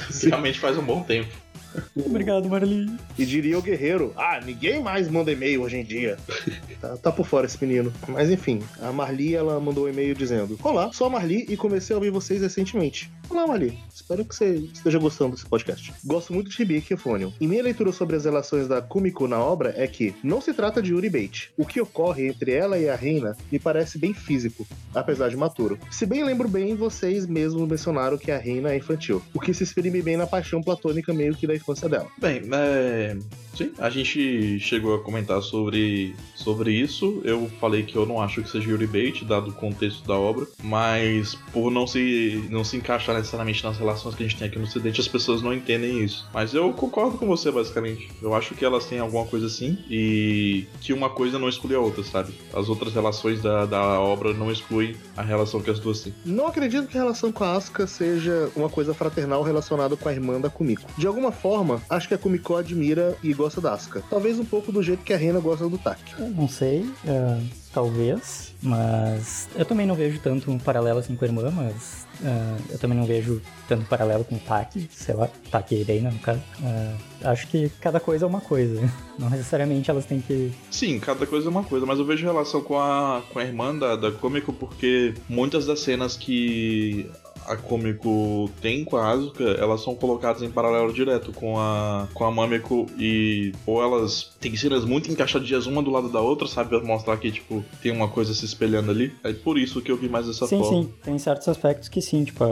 [0.09, 0.29] Sim.
[0.29, 1.29] Realmente faz um bom tempo.
[2.05, 2.89] Obrigado, Marli.
[3.17, 6.17] E diria o guerreiro: Ah, ninguém mais manda e-mail hoje em dia.
[6.81, 7.93] tá, tá por fora esse menino.
[8.07, 11.93] Mas enfim, a Marli, ela mandou um e-mail dizendo: Olá, sou a Marli e comecei
[11.93, 13.11] a ouvir vocês recentemente.
[13.29, 13.77] Olá, Marli.
[13.93, 15.93] Espero que você esteja gostando desse podcast.
[16.03, 17.31] Gosto muito de Hibiki e Euphonium.
[17.39, 20.81] E minha leitura sobre as relações da Kumiko na obra é que não se trata
[20.81, 21.51] de Yuri Bait.
[21.55, 24.65] O que ocorre entre ela e a reina me parece bem físico,
[24.95, 25.77] apesar de maturo.
[25.91, 29.63] Se bem lembro bem, vocês mesmos mencionaram que a reina é infantil, o que se
[29.63, 32.07] exprime bem na paixão platônica meio que da infância dela.
[32.17, 33.17] Bem, é...
[33.55, 37.21] sim, a gente chegou a comentar sobre, sobre isso.
[37.23, 40.47] Eu falei que eu não acho que seja Yuri Bait, dado o contexto da obra,
[40.63, 44.57] mas por não se, não se encaixar necessariamente nas relações que a gente tem aqui
[44.57, 46.27] no Ocidente, as pessoas não entendem isso.
[46.33, 48.09] Mas eu concordo com você, basicamente.
[48.21, 51.79] Eu acho que elas têm alguma coisa assim e que uma coisa não exclui a
[51.79, 52.33] outra, sabe?
[52.53, 56.13] As outras relações da, da obra não excluem a relação que as duas têm.
[56.25, 60.13] Não acredito que a relação com a Asuka seja uma coisa fraternal relacionada com a
[60.13, 60.89] irmã da Kumiko.
[60.97, 61.48] De alguma forma,
[61.89, 64.03] acho que a Kumiko admira e gosta da Asuka.
[64.09, 66.21] Talvez um pouco do jeito que a Reina gosta do Taki.
[66.21, 67.41] Não sei, é,
[67.73, 72.73] talvez, mas eu também não vejo tanto um paralelo assim com a irmã, mas é,
[72.73, 76.19] eu também não vejo tanto paralelo com o Taki, sei lá, Taki e Reina, no
[76.19, 76.41] caso.
[76.63, 78.81] É, acho que cada coisa é uma coisa.
[79.17, 80.51] Não necessariamente elas têm que.
[80.71, 83.75] Sim, cada coisa é uma coisa, mas eu vejo relação com a, com a irmã
[83.75, 87.09] da, da Komiko porque muitas das cenas que
[87.47, 92.25] a Komiko tem com a Asuka, elas são colocadas em paralelo direto com a, com
[92.25, 96.69] a Mamiko e ou elas têm cenas muito encaixadinhas uma do lado da outra, sabe?
[96.69, 99.13] Pra mostrar que, tipo, tem uma coisa se espelhando ali.
[99.23, 100.83] É por isso que eu vi mais dessa sim, forma.
[100.83, 102.47] sim, tem certos aspectos que sim, tipo, a,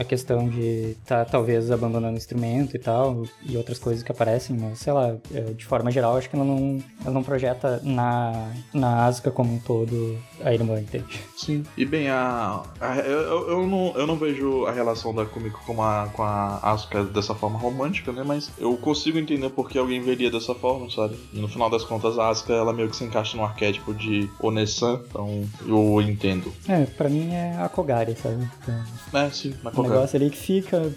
[0.00, 4.56] a questão de tá talvez abandonando o instrumento e tal, e outras coisas que aparecem,
[4.56, 5.14] mas sei lá,
[5.56, 9.58] de forma geral, acho que ela não, ela não projeta na, na Asuka como um
[9.58, 11.20] todo a irmã, entende?
[11.36, 11.64] Sim.
[11.76, 15.82] E bem, a, a- eu, eu, não, eu não vejo a relação da Kumiko com
[15.82, 18.22] a, com a Asuka dessa forma romântica, né?
[18.24, 21.16] Mas eu consigo entender porque alguém veria dessa forma, sabe?
[21.32, 24.30] E no final das contas, a Asuka, ela meio que se encaixa no arquétipo de
[24.40, 26.50] Onesan, então eu entendo.
[26.66, 28.48] É, pra mim é a Kogari, sabe?
[28.62, 29.89] Então, É, sim, na qualquer.
[29.90, 30.92] Negócio ali que fica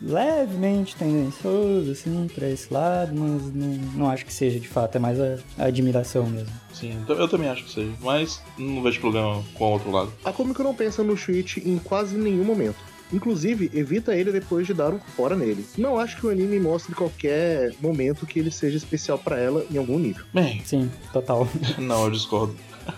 [0.00, 4.98] levemente tendencioso, assim, pra esse lado, mas não, não acho que seja de fato, é
[4.98, 6.52] mais a, a admiração mesmo.
[6.72, 7.92] Sim, então eu também acho que seja.
[8.00, 10.12] Mas não vejo problema com o outro lado.
[10.24, 12.76] A Komiko não pensa no Shuichi em quase nenhum momento.
[13.12, 15.64] Inclusive, evita ele depois de dar um fora nele.
[15.78, 19.78] Não acho que o anime mostre qualquer momento que ele seja especial pra ela em
[19.78, 20.24] algum nível.
[20.32, 21.48] Bem, Sim, total.
[21.78, 22.54] Não, eu discordo.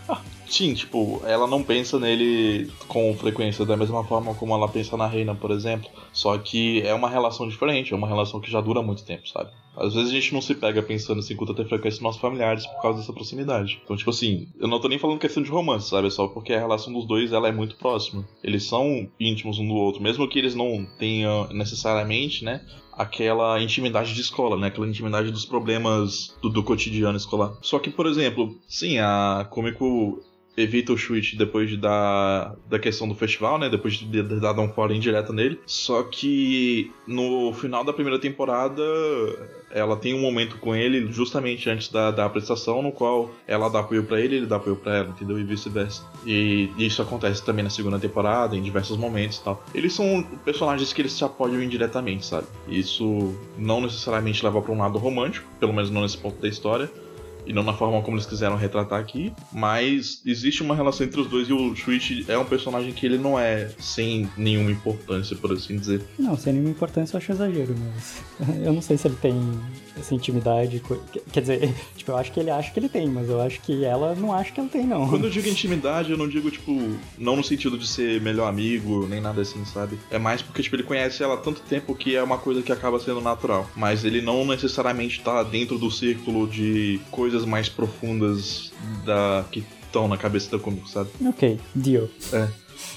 [0.51, 5.07] Sim, tipo, ela não pensa nele com frequência da mesma forma como ela pensa na
[5.07, 5.89] Reina, por exemplo.
[6.13, 9.51] Só que é uma relação diferente, é uma relação que já dura muito tempo, sabe?
[9.77, 12.67] Às vezes a gente não se pega pensando assim com tanta frequência nos nossos familiares
[12.67, 13.81] por causa dessa proximidade.
[13.85, 16.09] Então, tipo assim, eu não tô nem falando questão de romance, sabe?
[16.09, 18.29] É só porque a relação dos dois ela é muito próxima.
[18.43, 22.61] Eles são íntimos um do outro, mesmo que eles não tenham necessariamente, né?
[22.93, 24.67] aquela intimidade de escola, né?
[24.67, 27.55] Aquela intimidade dos problemas do, do cotidiano escolar.
[27.63, 30.23] Só que, por exemplo, sim, a Komiko
[30.61, 33.69] evita o Shuichi depois de dar da questão do festival, né?
[33.69, 35.61] Depois de ter dado um fora indireta nele.
[35.67, 38.83] Só que no final da primeira temporada,
[39.71, 43.81] ela tem um momento com ele justamente antes da, da apresentação, no qual ela dá
[43.81, 45.39] apoio pra ele, ele dá apoio pra ela, entendeu?
[45.39, 46.05] E vice-versa.
[46.27, 49.65] E isso acontece também na segunda temporada, em diversos momentos e tal.
[49.75, 52.47] Eles são personagens que eles se apoiam indiretamente, sabe?
[52.69, 56.91] Isso não necessariamente leva pra um lado romântico, pelo menos não nesse ponto da história
[57.47, 61.27] e não na forma como eles quiseram retratar aqui, mas existe uma relação entre os
[61.27, 65.53] dois e o Shuichi é um personagem que ele não é sem nenhuma importância, por
[65.53, 66.03] assim dizer.
[66.19, 68.23] Não, sem nenhuma importância eu acho exagero, mas
[68.65, 69.35] eu não sei se ele tem
[69.99, 70.83] essa intimidade.
[71.33, 73.85] Quer dizer, tipo, eu acho que ele acha que ele tem, mas eu acho que
[73.85, 75.09] ela não acha que ela tem, não.
[75.09, 76.73] Quando eu digo intimidade, eu não digo, tipo,
[77.19, 79.99] não no sentido de ser melhor amigo, nem nada assim, sabe?
[80.11, 82.73] É mais porque, tipo, ele conhece ela há tanto tempo que é uma coisa que
[82.73, 83.69] acaba sendo natural.
[83.77, 88.73] Mas ele não necessariamente tá dentro do círculo de coisas mais profundas
[89.05, 91.11] da que estão na cabeça da Kumiko, sabe?
[91.27, 92.09] Ok, deal.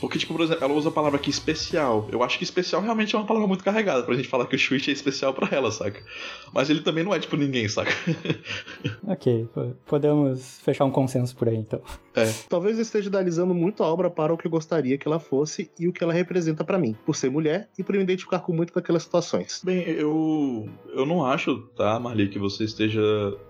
[0.04, 2.10] Porque, tipo, por exemplo, ela usa a palavra aqui especial.
[2.12, 4.60] Eu acho que especial realmente é uma palavra muito carregada pra gente falar que o
[4.60, 6.04] Shuichi é especial pra ela, saca?
[6.54, 7.92] Mas ele também não é, tipo, ninguém, saca?
[9.08, 11.82] Ok, po- podemos fechar um consenso por aí, então.
[12.50, 15.70] Talvez eu esteja idealizando muito a obra para o que eu gostaria que ela fosse
[15.80, 18.54] e o que ela representa pra mim, por ser mulher e por me identificar com
[18.54, 19.62] muito com aquelas situações.
[19.64, 23.02] Bem, eu eu não acho, tá, Marli, que você esteja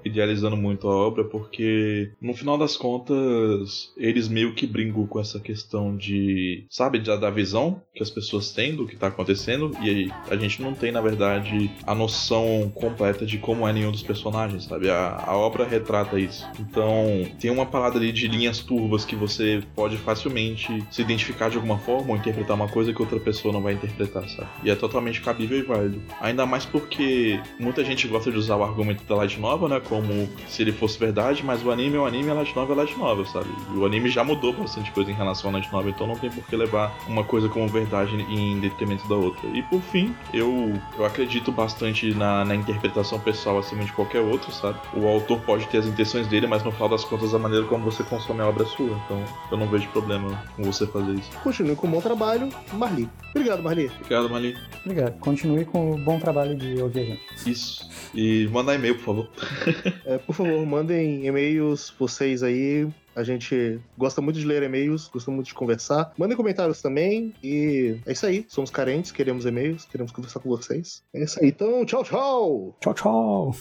[0.06, 5.40] idealizando muito a obra, porque no final das contas eles meio que brincam com essa
[5.40, 9.90] questão de sabe, da, da visão que as pessoas têm do que tá acontecendo e
[9.90, 14.04] aí a gente não tem, na verdade, a noção completa de como é nenhum dos
[14.04, 14.90] personagens, sabe?
[14.90, 16.48] A, a obra retrata isso.
[16.60, 21.58] Então, tem uma parada ali de linhas turvas que você pode facilmente se identificar de
[21.58, 24.48] alguma forma ou interpretar uma coisa que outra pessoa não vai interpretar, sabe?
[24.64, 26.02] E é totalmente cabível e válido.
[26.22, 29.80] Ainda mais porque muita gente gosta de usar o argumento da Light Novel, né?
[29.80, 32.80] Como se ele fosse verdade, mas o anime é o anime, a Light Novel é
[32.80, 33.50] a Light Novel, sabe?
[33.74, 36.32] E o anime já mudou bastante coisa em relação à Light Novel, então não tem
[36.32, 39.48] por que levar uma coisa como verdade em detrimento da outra.
[39.50, 44.52] E por fim, eu, eu acredito bastante na, na interpretação pessoal acima de qualquer outro,
[44.52, 44.80] sabe?
[44.94, 47.84] O autor pode ter as intenções dele, mas no final das contas a maneira como
[47.84, 48.98] você consome a obra é sua.
[49.06, 51.30] Então eu não vejo problema com você fazer isso.
[51.44, 53.10] Continue com o bom trabalho, Marli.
[53.32, 53.92] Obrigado, Marli.
[53.96, 54.56] Obrigado, Mali.
[54.86, 55.20] Obrigado.
[55.20, 57.22] Continue com o bom trabalho de ouvir a gente.
[57.46, 57.90] Isso.
[58.14, 59.30] E mandar e-mail, por favor.
[60.06, 62.88] É, por favor, mandem e-mails, vocês aí.
[63.16, 66.14] A gente gosta muito de ler e-mails, gosta muito de conversar.
[66.18, 67.34] Mandem comentários também.
[67.44, 68.46] E é isso aí.
[68.48, 71.04] Somos carentes, queremos e-mails, queremos conversar com vocês.
[71.14, 71.48] É isso aí.
[71.48, 72.76] Então, tchau, tchau!
[72.80, 73.56] Tchau, tchau!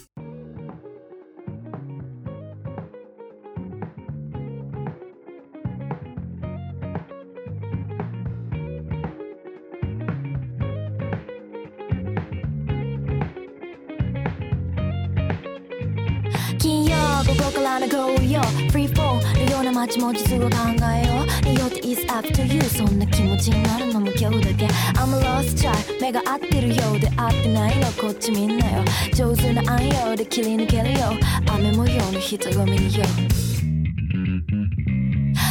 [17.22, 18.40] 金曜午後からの Go よ。
[18.70, 20.56] Free fall のような街も実は考
[20.92, 21.48] えよう。
[21.48, 24.66] によって It's up to you そんな気持ちになるのも今日だけ。
[24.98, 27.86] I'm a lost child 目が合ってるようで合ってないの。
[27.92, 28.84] こっちみんなよ。
[29.14, 31.12] 上手な暗用で切り抜けるよ。
[31.54, 33.04] 雨模様の人混みによ。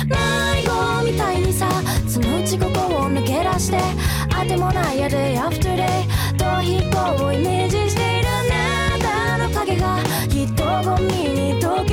[0.08, 0.18] 迷
[0.68, 1.70] 子みたいにさ
[2.08, 3.78] そのうちここを抜け出して。
[4.36, 5.88] あてもないや Day after day
[6.38, 8.12] 逃避行をイメージしている。
[8.12, 8.21] あなた
[10.92, 11.91] 込みに溶け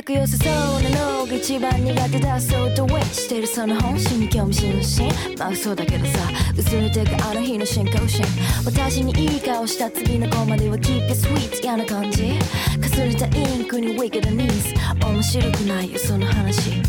[0.00, 5.38] 性格良さそうなのが一番苦手だそうとウェイしてるその本心に興味津々。
[5.38, 6.20] まあ嘘だけどさ
[6.56, 8.24] 薄れてくあの日の進行心
[8.64, 12.38] 私にいい顔した次の子までは Keep it sweet 嫌な感じ。
[12.80, 14.74] かすれたインクに Wicked Knees
[15.06, 16.70] 面白くないよその話。
[16.70, 16.82] 迷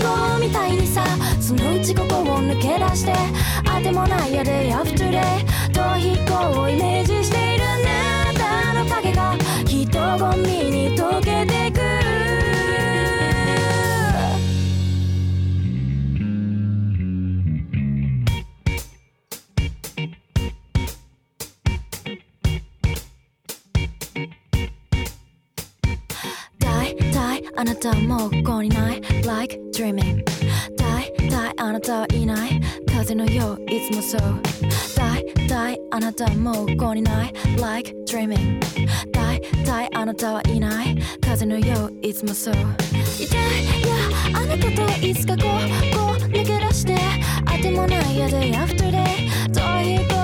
[0.00, 1.04] 子みたいにさ
[1.40, 3.12] そのうちここを抜け出して
[3.68, 5.22] あてもないや Day after day
[5.72, 7.39] 逃避行をイメージしているあなたの影が
[10.18, 11.80] ゴミに溶けてく
[27.56, 30.24] あなたもうここにない Like dreaming
[31.62, 32.58] あなたはいない。
[32.86, 34.20] 風のよういつもそう。
[34.96, 37.34] Die, die あなたもうここにない。
[37.60, 38.58] Like dreaming
[39.12, 40.96] Die, die あなたはいない。
[41.20, 42.54] 風のよういつもそう。
[42.54, 45.46] 痛いやあなたといつかこう
[45.94, 46.96] こう抜け出して。
[47.44, 50.19] あてもないや Day after day 逃避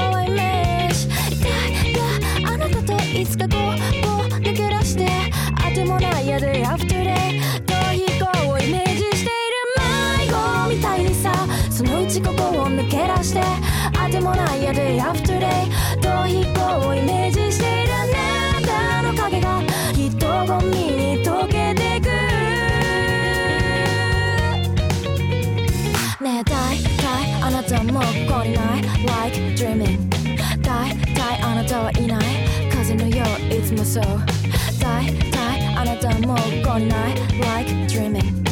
[34.01, 34.81] ういつもそう。
[34.81, 37.15] 大体あなたもうここにない。
[37.41, 38.45] Like dreaming.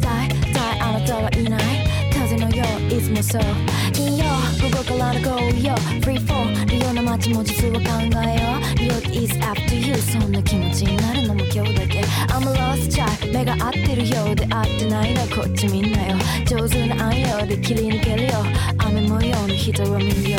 [0.00, 1.62] 大体あなたはいない。
[2.12, 3.42] 風のよういつもそう。
[3.92, 4.24] 金曜
[4.60, 5.74] 午後からの Go よ。
[6.00, 7.88] Free fall のような街も実は考
[8.26, 8.70] えよう。
[8.80, 12.00] Youth is up to you そんな気持ちになるのも今日だけ。
[12.28, 15.22] I'm a lost child 目が合ってるようで合ってないの。
[15.28, 16.16] こっちみんなよ。
[16.46, 18.44] 上手な暗用で切り抜けるよ。
[18.78, 20.38] 雨模様の人を見るよ。